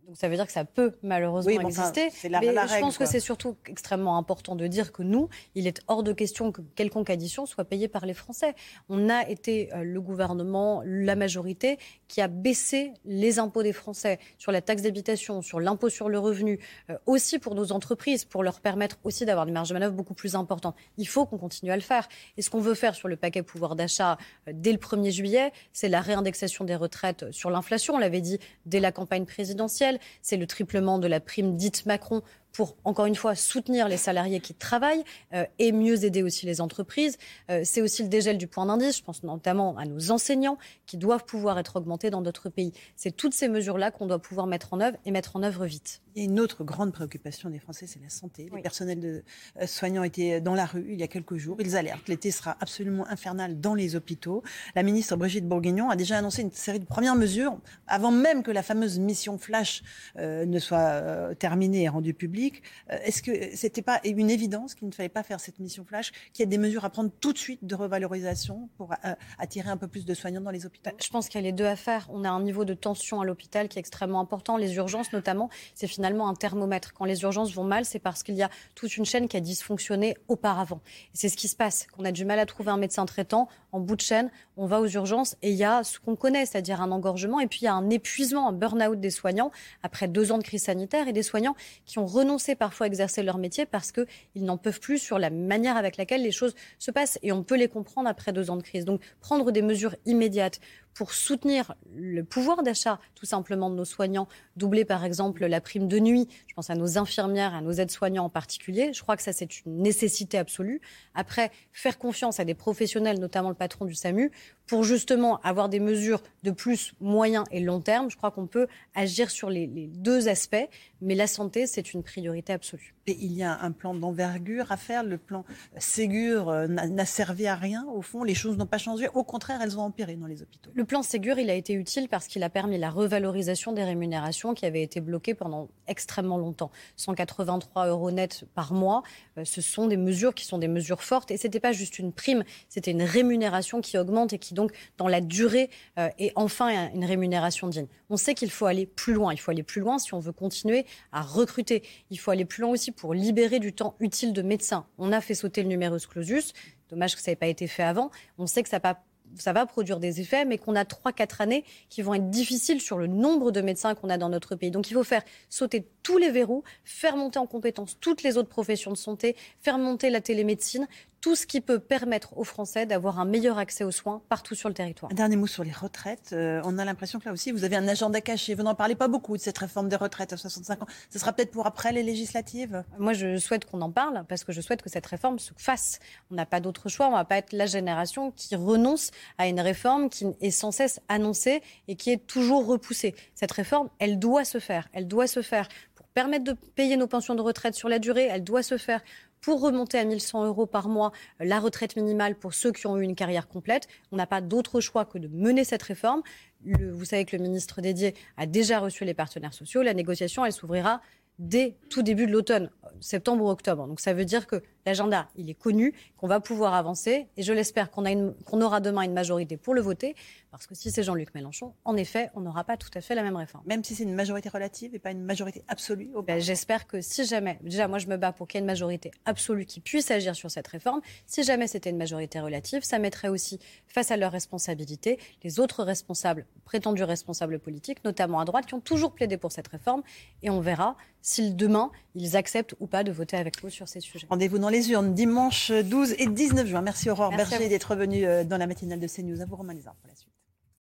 Donc 0.07 0.17
ça 0.17 0.29
veut 0.29 0.35
dire 0.35 0.47
que 0.47 0.53
ça 0.53 0.65
peut 0.65 0.95
malheureusement 1.03 1.61
exister. 1.61 2.09
mais 2.25 2.31
je 2.31 2.81
pense 2.81 2.99
que 2.99 3.07
c'est 3.07 3.21
surtout 3.21 3.57
extrêmement 3.69 4.19
important 4.19 4.57
de 4.57 4.67
dire 4.67 4.91
que 4.91 5.03
nous, 5.03 5.29
il 5.55 5.67
est 5.69 5.81
hors 5.87 6.03
de 6.03 6.13
question 6.13 6.51
que 6.51 6.61
quelconque 6.75 7.09
addition 7.09 7.47
soit 7.47 7.65
payée 7.65 7.87
par 7.87 8.05
les 8.05 8.15
Français. 8.15 8.55
On 8.89 9.09
a 9.09 9.29
été 9.29 9.73
euh, 9.73 9.85
le 9.85 10.01
gouvernement, 10.01 10.83
la 10.85 11.15
majorité, 11.15 11.79
qui 12.09 12.21
a 12.21 12.27
baissé 12.27 12.93
les 13.05 13.39
impôts 13.39 13.63
des 13.63 13.73
Français 13.73 14.19
sur 14.39 14.51
la 14.51 14.61
taxe 14.61 14.83
d'habitation, 14.83 15.41
sur 15.41 15.61
l'impôt 15.61 15.89
sur 15.89 16.09
le 16.09 16.19
revenu, 16.19 16.59
euh, 16.91 16.99
aussi 17.07 17.39
pour 17.39 17.55
nos 17.55 17.71
entreprises, 17.71 18.25
pour 18.25 18.43
leur 18.43 18.61
permettre 18.61 18.99
aussi 19.05 19.25
d'avoir 19.25 19.47
des 19.47 19.53
marges 19.53 19.69
de 19.69 19.75
manœuvre 19.75 19.95
beaucoup 19.95 20.15
plus 20.15 20.35
importantes. 20.35 20.75
Il 20.97 21.07
faut 21.07 21.27
qu'on 21.27 21.39
continue 21.39 21.71
à 21.71 21.77
le 21.77 21.83
faire. 21.83 22.09
Et 22.37 22.43
ce 22.43 22.51
qu'on 22.51 22.61
veut 22.61 22.75
faire 22.75 22.97
sur 22.97 23.07
le 23.07 23.17
paquet 23.17 23.43
pouvoir 23.43 23.77
d'achat 23.77 24.19
euh, 24.49 24.53
dès 24.53 24.73
le 24.73 24.79
1er 24.79 25.13
juillet, 25.13 25.53
c'est 25.73 25.89
la 25.89 26.01
réindexation 26.01 26.65
des 26.65 26.75
retraites 26.75 27.31
sur 27.31 27.51
l'inflation. 27.51 27.95
On 27.95 27.99
l'avait 27.99 28.21
dit 28.21 28.41
dès 28.67 28.81
la 28.81 28.91
campagne 28.91 29.27
présidentielle 29.27 29.92
c'est 30.21 30.37
le 30.37 30.47
triplement 30.47 30.99
de 30.99 31.07
la 31.07 31.21
prime 31.21 31.57
dite 31.57 31.87
Macron 31.87 32.23
pour, 32.53 32.77
encore 32.85 33.07
une 33.07 33.15
fois, 33.15 33.35
soutenir 33.35 33.89
les 33.89 33.97
salariés 33.97 34.41
qui 34.41 34.55
travaillent 34.55 35.05
euh, 35.33 35.45
et 35.59 35.73
mieux 35.73 36.05
aider 36.05 36.23
aussi 36.23 36.47
les 36.47 36.61
entreprises. 36.61 37.17
Euh, 37.51 37.63
c'est 37.65 37.81
aussi 37.81 38.03
le 38.03 38.09
dégel 38.09 38.39
du 38.39 38.47
point 38.47 38.67
d'indice. 38.67 38.99
Je 38.99 39.03
pense 39.03 39.23
notamment 39.23 39.77
à 39.79 39.85
nos 39.87 40.11
enseignants 40.11 40.59
qui 40.87 40.97
doivent 40.97 41.25
pouvoir 41.25 41.59
être 41.59 41.77
augmentés 41.77 42.11
dans 42.11 42.21
d'autres 42.21 42.51
pays. 42.51 42.73
C'est 42.97 43.17
toutes 43.17 43.35
ces 43.35 43.49
mesures-là 43.49 43.91
qu'on 43.91 44.07
doit 44.07 44.21
pouvoir 44.21 44.47
mettre 44.47 44.75
en 44.75 44.81
œuvre 44.81 44.97
et 45.05 45.11
mettre 45.11 45.37
en 45.37 45.43
œuvre 45.43 45.67
vite. 45.67 46.03
Il 46.15 46.23
y 46.23 46.27
a 46.27 46.29
une 46.29 46.41
autre 46.41 46.63
grande 46.63 46.93
préoccupation 46.93 47.49
des 47.49 47.59
Français, 47.59 47.87
c'est 47.87 48.03
la 48.03 48.11
santé. 48.11 48.51
Les 48.55 48.61
personnels 48.61 49.01
de, 49.01 49.25
euh, 49.61 49.67
soignants 49.67 50.03
étaient 50.03 50.43
dans 50.43 50.55
la 50.55 50.67
rue 50.67 50.87
il 50.91 51.01
y 51.01 51.03
a 51.03 51.09
quelques 51.09 51.37
jours. 51.37 51.57
Ils 51.61 51.77
alertent. 51.77 52.07
L'été 52.09 52.31
sera 52.31 52.57
absolument 52.61 53.07
infernal 53.09 53.61
dans 53.61 53.75
les 53.75 53.97
hôpitaux. 53.97 54.43
La 54.75 54.83
ministre 54.83 55.17
Brigitte 55.17 55.49
Bourguignon 55.49 55.89
a 55.89 55.97
déjà 55.97 56.19
annoncé 56.19 56.43
une 56.43 56.53
série 56.53 56.81
de 56.81 56.85
premières 56.85 57.17
mesures 57.17 57.57
avant 57.87 58.11
même 58.11 58.43
que 58.43 58.51
la 58.51 58.63
fameuse 58.63 58.99
mission 58.99 59.39
Flash 59.39 59.83
ne 60.17 60.59
soit 60.59 61.35
terminée 61.37 61.83
et 61.83 61.89
rendue 61.89 62.15
publique. 62.15 62.42
Euh, 62.91 62.99
est-ce 63.05 63.23
que 63.23 63.55
c'était 63.55 63.83
pas 63.83 64.01
une 64.05 64.31
évidence 64.31 64.75
qu'il 64.75 64.89
ne 64.89 64.93
fallait 64.93 65.09
pas 65.09 65.23
faire 65.23 65.41
cette 65.41 65.59
mission 65.59 65.85
flash, 65.85 66.13
qu'il 66.33 66.45
y 66.45 66.47
a 66.47 66.51
des 66.51 66.59
mesures 66.59 66.85
à 66.85 66.91
prendre 66.91 67.11
tout 67.21 67.33
de 67.33 67.39
suite 67.39 67.65
de 67.65 67.75
revalorisation 67.75 68.69
pour 68.77 68.93
euh, 68.93 69.15
attirer 69.39 69.69
un 69.69 69.77
peu 69.77 69.89
plus 69.89 70.05
de 70.05 70.15
soignants 70.15 70.41
dans 70.41 70.51
les 70.51 70.67
hôpitaux? 70.67 70.91
Je 71.03 71.09
pense 71.11 71.29
qu'il 71.29 71.41
y 71.41 71.45
a 71.45 71.47
les 71.47 71.53
deux 71.53 71.67
à 71.67 71.77
faire. 71.77 72.09
On 72.11 72.25
a 72.25 72.31
un 72.31 72.43
niveau 72.43 72.65
de 72.65 72.75
tension 72.75 73.21
à 73.21 73.25
l'hôpital 73.25 73.69
qui 73.69 73.79
est 73.79 73.81
extrêmement 73.81 74.21
important. 74.21 74.57
Les 74.57 74.75
urgences, 74.77 75.13
notamment, 75.13 75.51
c'est 75.75 75.87
finalement 75.87 76.29
un 76.29 76.35
thermomètre. 76.35 76.93
Quand 76.93 77.05
les 77.05 77.23
urgences 77.23 77.53
vont 77.53 77.65
mal, 77.65 77.85
c'est 77.85 77.99
parce 77.99 78.23
qu'il 78.23 78.35
y 78.35 78.43
a 78.43 78.51
toute 78.75 78.97
une 78.97 79.05
chaîne 79.05 79.29
qui 79.29 79.37
a 79.37 79.41
dysfonctionné 79.41 80.17
auparavant. 80.29 80.81
C'est 81.13 81.29
ce 81.29 81.37
qui 81.37 81.49
se 81.49 81.57
passe. 81.57 81.87
Qu'on 81.93 82.05
a 82.05 82.13
du 82.13 82.25
mal 82.25 82.39
à 82.39 82.47
trouver 82.47 82.71
un 82.71 82.77
médecin 82.77 83.07
traitant 83.07 83.49
en 83.73 83.81
bout 83.81 83.97
de 83.97 84.01
chaîne, 84.03 84.31
on 84.57 84.67
va 84.67 84.81
aux 84.81 84.87
urgences 84.87 85.37
et 85.43 85.51
il 85.51 85.57
y 85.57 85.65
a 85.65 85.83
ce 85.83 85.99
qu'on 85.99 86.15
connaît, 86.15 86.45
c'est-à-dire 86.45 86.83
un 86.83 86.93
engorgement 86.93 87.41
et 87.41 87.47
puis 87.47 87.61
il 87.63 87.65
y 87.65 87.69
a 87.69 87.75
un 87.75 87.89
épuisement, 87.89 88.49
un 88.49 88.53
burn-out 88.53 89.01
des 89.01 89.11
soignants 89.11 89.51
après 89.83 90.09
deux 90.09 90.31
ans 90.31 90.39
de 90.39 90.43
crise 90.43 90.65
sanitaire 90.65 91.09
et 91.09 91.13
des 91.13 91.23
soignants 91.23 91.57
qui 91.87 91.99
ont 91.99 92.07
renoncé 92.07 92.32
parfois 92.57 92.87
à 92.87 92.89
exercer 92.89 93.23
leur 93.23 93.39
métier 93.39 93.67
parce 93.67 93.93
qu'ils 93.93 94.07
n'en 94.45 94.59
peuvent 94.59 94.81
plus 94.81 94.99
sur 94.99 95.19
la 95.19 95.31
manière 95.31 95.77
avec 95.77 95.97
laquelle 95.97 96.23
les 96.23 96.33
choses 96.33 96.55
se 96.79 96.91
passent 96.91 97.19
et 97.23 97.33
on 97.33 97.43
peut 97.43 97.57
les 97.57 97.69
comprendre 97.69 98.09
après 98.09 98.33
deux 98.33 98.51
ans 98.51 98.57
de 98.57 98.63
crise. 98.63 98.85
Donc 98.85 99.01
prendre 99.21 99.51
des 99.51 99.63
mesures 99.63 99.97
immédiates 100.07 100.61
pour 100.95 101.13
soutenir 101.13 101.75
le 101.95 102.23
pouvoir 102.23 102.63
d'achat 102.63 103.01
tout 103.15 103.27
simplement 103.27 103.71
de 103.71 103.77
nos 103.77 103.85
soignants, 103.85 104.29
doubler 104.57 104.85
par 104.85 105.05
exemple 105.05 105.47
la 105.47 105.61
prime 105.61 105.89
de 105.89 105.99
nuit, 105.99 106.29
je 106.47 106.55
pense 106.55 106.71
à 106.71 106.75
nos 106.75 106.99
infirmières, 106.99 107.55
à 107.55 107.61
nos 107.61 107.73
aides-soignants 107.73 108.25
en 108.25 108.31
particulier, 108.31 108.93
je 108.93 109.03
crois 109.03 109.17
que 109.17 109.23
ça 109.23 109.33
c'est 109.33 109.65
une 109.65 109.79
nécessité 109.83 110.39
absolue. 110.39 110.81
Après, 111.15 111.51
faire 111.73 111.99
confiance 111.99 112.41
à 112.41 112.45
des 112.45 112.55
professionnels, 112.55 113.19
notamment 113.19 113.49
le 113.49 113.55
patron 113.55 113.85
du 113.85 113.95
SAMU, 113.95 114.31
pour 114.67 114.85
justement 114.85 115.41
avoir 115.41 115.69
des 115.69 115.81
mesures 115.81 116.23
de 116.43 116.51
plus 116.51 116.95
moyen 117.01 117.45
et 117.51 117.61
long 117.61 117.81
terme, 117.81 118.11
je 118.11 118.17
crois 118.17 118.31
qu'on 118.31 118.47
peut 118.47 118.69
agir 118.95 119.31
sur 119.31 119.51
les, 119.51 119.67
deux 119.67 120.29
aspects, 120.29 120.69
mais 121.01 121.15
la 121.15 121.27
santé 121.27 121.67
c'est 121.67 121.93
une 121.95 122.03
priorité 122.03 122.53
absolue. 122.53 122.95
Et 123.07 123.17
il 123.21 123.33
y 123.33 123.43
a 123.43 123.61
un 123.61 123.73
plan 123.73 123.95
d'envergure 123.95 124.71
à 124.71 124.77
faire. 124.77 125.03
Le 125.03 125.19
plan 125.19 125.45
Ségur 125.77 126.49
euh, 126.49 126.69
n'a 126.69 127.05
servi 127.05 127.49
à 127.49 127.57
rien. 127.57 127.85
Au 127.93 128.01
fond, 128.01 128.23
les 128.23 128.35
choses 128.35 128.57
n'ont 128.57 128.67
pas 128.67 128.79
changé. 128.79 129.09
Au 129.13 129.25
contraire, 129.25 129.61
elles 129.61 129.77
ont 129.77 129.83
empiré 129.83 130.15
dans 130.15 130.27
les 130.27 130.41
hôpitaux. 130.41 130.71
Plan 130.85 131.03
Ségur, 131.03 131.39
il 131.39 131.51
a 131.51 131.55
été 131.55 131.75
utile 131.75 132.09
parce 132.09 132.27
qu'il 132.27 132.43
a 132.43 132.51
permis 132.51 132.79
la 132.79 132.91
revalorisation 132.91 133.73
des 133.73 133.85
rémunérations 133.85 134.55
qui 134.55 134.67
avaient 134.67 134.83
été 134.83 135.01
bloquées 135.01 135.35
pendant 135.35 135.69
extrêmement 135.87 136.39
longtemps. 136.39 136.71
183 136.97 137.89
euros 137.89 138.11
net 138.11 138.45
par 138.55 138.73
mois, 138.73 139.03
euh, 139.39 139.45
ce 139.45 139.61
sont 139.61 139.87
des 139.87 139.97
mesures 139.97 140.35
qui 140.35 140.45
sont 140.45 140.59
des 140.59 140.69
mesures 140.69 141.03
fortes. 141.03 141.31
Et 141.31 141.37
ce 141.37 141.47
n'était 141.47 141.61
pas 141.61 141.73
juste 141.73 141.99
une 141.99 142.13
prime, 142.13 142.45
c'était 142.69 142.91
une 142.91 143.03
rémunération 143.03 143.81
qui 143.81 143.99
augmente 143.99 144.33
et 144.33 144.39
qui 144.39 144.55
donc, 144.55 144.73
dans 144.99 145.09
la 145.09 145.21
durée, 145.21 145.71
euh, 145.99 146.09
est 146.19 146.33
enfin 146.37 146.91
une 146.95 147.05
rémunération 147.05 147.69
digne. 147.69 147.87
On 148.11 148.17
sait 148.17 148.35
qu'il 148.35 148.51
faut 148.51 148.67
aller 148.67 148.87
plus 148.87 149.15
loin. 149.15 149.33
Il 149.33 149.39
faut 149.39 149.51
aller 149.51 149.63
plus 149.63 149.81
loin 149.81 149.99
si 149.99 150.15
on 150.15 150.21
veut 150.21 150.33
continuer 150.33 150.87
à 151.13 151.23
recruter. 151.23 151.83
Il 152.11 152.19
faut 152.19 152.31
aller 152.31 152.45
plus 152.45 152.63
loin 152.63 152.71
aussi 152.71 152.93
pour 152.93 153.15
libérer 153.15 153.59
du 153.59 153.73
temps 153.73 153.95
utile 154.01 154.33
de 154.33 154.43
médecins. 154.43 154.87
On 154.99 155.13
a 155.13 155.21
fait 155.21 155.35
sauter 155.35 155.63
le 155.63 155.69
numerus 155.69 156.07
clausus. 156.07 156.53
Dommage 156.89 157.17
que 157.17 157.23
ça 157.23 157.31
n'ait 157.31 157.37
pas 157.37 157.47
été 157.47 157.67
fait 157.67 157.83
avant. 157.83 158.11
On 158.39 158.47
sait 158.47 158.63
que 158.63 158.69
ça 158.69 158.81
pas 158.81 159.03
ça 159.39 159.53
va 159.53 159.67
produire 159.67 159.99
des 159.99 160.21
effets, 160.21 160.45
mais 160.45 160.59
qu'on 160.59 160.77
a 160.77 160.85
3-4 160.85 161.43
années 161.43 161.65
qui 161.89 162.03
vont 162.03 162.15
être 162.15 162.31
difficiles 162.31 162.81
sur 162.81 162.99
le 162.99 163.07
nombre 163.07 163.51
de 163.51 163.61
médecins 163.61 163.95
qu'on 163.95 164.11
a 164.11 164.19
dans 164.19 164.29
notre 164.29 164.55
pays. 164.55 164.71
Donc 164.71 164.91
il 164.91 164.95
faut 164.95 165.05
faire 165.05 165.23
sauter 165.49 165.87
tous 166.03 166.19
les 166.19 166.31
verrous, 166.31 166.65
faire 166.85 167.17
monter 167.17 167.39
en 167.39 167.47
compétence 167.47 167.97
toutes 168.01 168.23
les 168.23 168.37
autres 168.37 168.49
professions 168.49 168.91
de 168.91 168.97
santé, 168.97 169.37
faire 169.61 169.79
monter 169.79 170.11
la 170.11 170.21
télémédecine, 170.21 170.87
tout 171.23 171.37
ce 171.37 171.47
qui 171.47 171.61
peut 171.61 171.79
permettre 171.79 172.37
aux 172.37 172.45
Français 172.45 172.85
d'avoir 172.85 173.21
un 173.21 173.25
meilleur 173.25 173.57
accès 173.57 173.85
aux 173.85 173.93
soins 173.93 174.21
partout 174.29 174.57
sur 174.57 174.69
le 174.69 174.75
territoire. 174.75 175.11
Un 175.13 175.15
dernier 175.15 175.37
mot 175.37 175.47
sur 175.47 175.63
les 175.63 175.71
retraites. 175.71 176.31
Euh, 176.33 176.61
on 176.65 176.79
a 176.79 176.85
l'impression 176.85 177.21
que 177.21 177.27
là 177.27 177.33
aussi, 177.33 177.53
vous 177.53 177.63
avez 177.63 177.77
un 177.77 177.87
agenda 177.87 178.21
caché. 178.21 178.57
Vous 178.57 178.65
n'en 178.65 178.75
parlez 178.75 178.97
pas 178.97 179.07
beaucoup 179.07 179.37
de 179.37 179.41
cette 179.41 179.57
réforme 179.57 179.89
des 179.89 179.97
retraites 179.97 180.33
à 180.33 180.37
65 180.37 180.83
ans. 180.83 180.87
Ce 181.11 181.21
sera 181.21 181.33
peut-être 181.33 181.53
pour 181.53 181.65
après 181.67 181.93
les 181.93 182.03
législatives? 182.03 182.83
Moi, 182.99 183.13
je 183.13 183.39
souhaite 183.39 183.65
qu'on 183.67 183.81
en 183.83 183.93
parle 183.93 184.25
parce 184.29 184.43
que 184.43 184.53
je 184.53 184.61
souhaite 184.61 184.83
que 184.83 184.91
cette 184.91 185.07
réforme 185.07 185.39
se 185.39 185.53
fasse. 185.57 186.01
On 186.33 186.35
n'a 186.35 186.45
pas 186.45 186.59
d'autre 186.59 186.89
choix. 186.89 187.07
On 187.07 187.13
ne 187.13 187.17
va 187.17 187.25
pas 187.25 187.37
être 187.37 187.53
la 187.53 187.67
génération 187.67 188.33
qui 188.33 188.57
renonce 188.57 189.13
à 189.39 189.47
une 189.47 189.61
réforme 189.61 190.11
qui 190.11 190.27
est 190.41 190.51
sans 190.51 190.73
cesse 190.73 191.01
annoncée 191.09 191.63
et 191.87 191.95
qui 191.95 192.11
est 192.11 192.27
toujours 192.27 192.67
repoussée. 192.67 193.15
Cette 193.37 193.53
réforme, 193.53 193.91
elle 194.01 194.19
doit 194.19 194.45
se 194.45 194.59
faire. 194.59 194.89
Elle 194.93 195.07
doit 195.07 195.29
se 195.29 195.41
faire 195.41 195.69
pour 195.95 196.09
permettre 196.09 196.45
de 196.45 196.53
payer 196.75 196.97
nos 196.97 197.07
pensions 197.07 197.37
de 197.37 197.43
retraite 197.43 197.77
sur 197.77 197.89
la 197.89 198.01
durée. 198.01 198.27
Elle 198.29 198.43
doit 198.43 198.65
se 198.65 198.77
faire 198.77 199.03
pour 199.43 199.61
remonter 199.61 199.99
à 199.99 200.05
1100 200.05 200.47
euros 200.47 200.65
par 200.65 200.89
mois 200.89 201.13
euh, 201.41 201.45
la 201.45 201.61
retraite 201.61 201.97
minimale 201.97 202.35
pour 202.35 202.55
ceux 202.55 202.73
qui 202.73 202.87
ont 202.87 202.97
eu 202.97 203.03
une 203.03 203.15
carrière 203.15 203.49
complète. 203.49 203.89
On 204.11 204.17
n'a 204.17 204.27
pas 204.27 204.41
d'autre 204.41 204.81
choix 204.81 205.05
que 205.05 205.19
de 205.19 205.29
mener 205.29 205.65
cette 205.65 205.83
réforme. 205.83 206.23
vous 206.65 207.05
savez 207.05 207.27
que 207.27 207.37
le 207.37 207.43
ministre 207.43 207.83
dédié 207.83 208.15
a 208.39 208.47
déjà 208.47 208.79
reçu 208.79 209.05
les 209.05 209.15
partenaires 209.15 209.53
sociaux. 209.53 209.83
La 209.83 209.93
négociation, 209.93 210.47
elle 210.47 210.53
s'ouvrira 210.53 211.03
dès 211.39 211.77
tout 211.91 212.03
début 212.03 212.27
de 212.27 212.33
l'automne, 212.33 212.71
septembre 213.01 213.45
ou 213.45 213.51
octobre. 213.51 213.87
Donc 213.87 214.01
ça 214.01 214.15
veut 214.15 214.25
dire 214.25 214.47
que 214.47 214.63
l'agenda, 214.87 215.29
il 215.37 215.51
est 215.51 215.55
connu, 215.55 215.95
qu'on 216.17 216.27
va 216.27 216.41
pouvoir 216.41 216.75
avancer. 216.75 217.29
Et 217.37 217.43
je 217.43 217.53
l'espère 217.53 217.91
qu'on 217.91 218.61
aura 218.61 218.81
demain 218.81 219.03
une 219.03 219.13
majorité 219.13 219.57
pour 219.57 219.75
le 219.75 219.81
voter. 219.81 220.15
Parce 220.53 220.67
que 220.67 220.75
si 220.75 220.91
c'est 220.91 221.03
Jean-Luc 221.03 221.35
Mélenchon, 221.35 221.73
en 221.87 221.97
effet, 221.97 222.31
on 222.35 222.41
n'aura 222.41 222.63
pas 222.65 222.77
tout 222.77 222.91
à 222.95 223.01
fait 223.01 223.15
la 223.15 223.23
même 223.23 223.37
réforme. 223.37 223.65
Même 223.67 223.83
si 223.83 223.95
c'est 223.95 224.03
une 224.03 224.15
majorité 224.15 224.51
relative 224.51 224.95
et 224.95 224.99
pas 224.99 225.11
une 225.11 225.25
majorité 225.25 225.65
absolue 225.67 226.11
ben, 226.27 226.41
J'espère 226.41 226.87
que 226.87 227.01
si 227.01 227.25
jamais, 227.25 227.59
déjà 227.63 227.89
moi 227.89 227.99
je 227.99 228.07
me 228.07 228.19
bats 228.19 228.33
pour 228.33 228.47
qu'il 228.47 228.59
y 228.59 228.61
ait 228.61 228.61
une 228.61 228.67
majorité 228.67 229.13
absolue 229.25 229.65
qui 229.65 229.81
puisse 229.81 230.11
agir 230.11 230.37
sur 230.37 230.51
cette 230.51 230.69
réforme, 230.69 231.01
si 231.27 231.43
jamais 231.43 231.67
c'était 231.67 231.89
une 231.89 231.97
majorité 231.97 232.39
relative, 232.39 232.83
ça 232.83 232.99
mettrait 232.99 233.29
aussi 233.29 233.61
face 233.87 234.11
à 234.11 234.19
leurs 234.19 234.33
responsabilités 234.33 235.19
les 235.43 235.59
autres 235.59 235.85
responsables, 235.85 236.47
prétendus 236.67 237.05
responsables 237.05 237.59
politiques, 237.59 238.05
notamment 238.05 238.39
à 238.39 238.45
droite, 238.45 238.67
qui 238.67 238.75
ont 238.75 238.81
toujours 238.81 239.13
plaidé 239.13 239.39
pour 239.39 239.53
cette 239.53 239.69
réforme. 239.69 240.03
Et 240.43 240.51
on 240.51 240.61
verra 240.61 240.97
si 241.23 241.55
demain 241.55 241.91
ils 242.15 242.37
acceptent 242.37 242.75
ou 242.81 242.87
pas 242.87 243.05
de 243.05 243.13
voter 243.13 243.37
avec 243.37 243.63
nous 243.63 243.71
sur 243.71 243.89
ces 243.89 244.01
sujets. 244.01 244.27
Rendez-vous 244.29 244.59
dans 244.59 244.69
les 244.73 244.91
urnes 244.91 245.15
dimanche 245.15 245.71
12 245.71 246.15
et 246.19 246.27
19 246.27 246.67
juin. 246.67 246.81
Merci 246.81 247.11
Aurore 247.11 247.31
Berger 247.31 247.69
d'être 247.69 247.95
venue 247.95 248.25
euh, 248.25 248.43
dans 248.43 248.57
la 248.57 248.67
matinale 248.67 248.99
de 248.99 249.07
CNews. 249.07 249.41
À 249.41 249.45
vous 249.45 249.55
Romain 249.55 249.75
Lézard 249.75 249.95
pour 249.97 250.09
la 250.09 250.17
suite. 250.17 250.32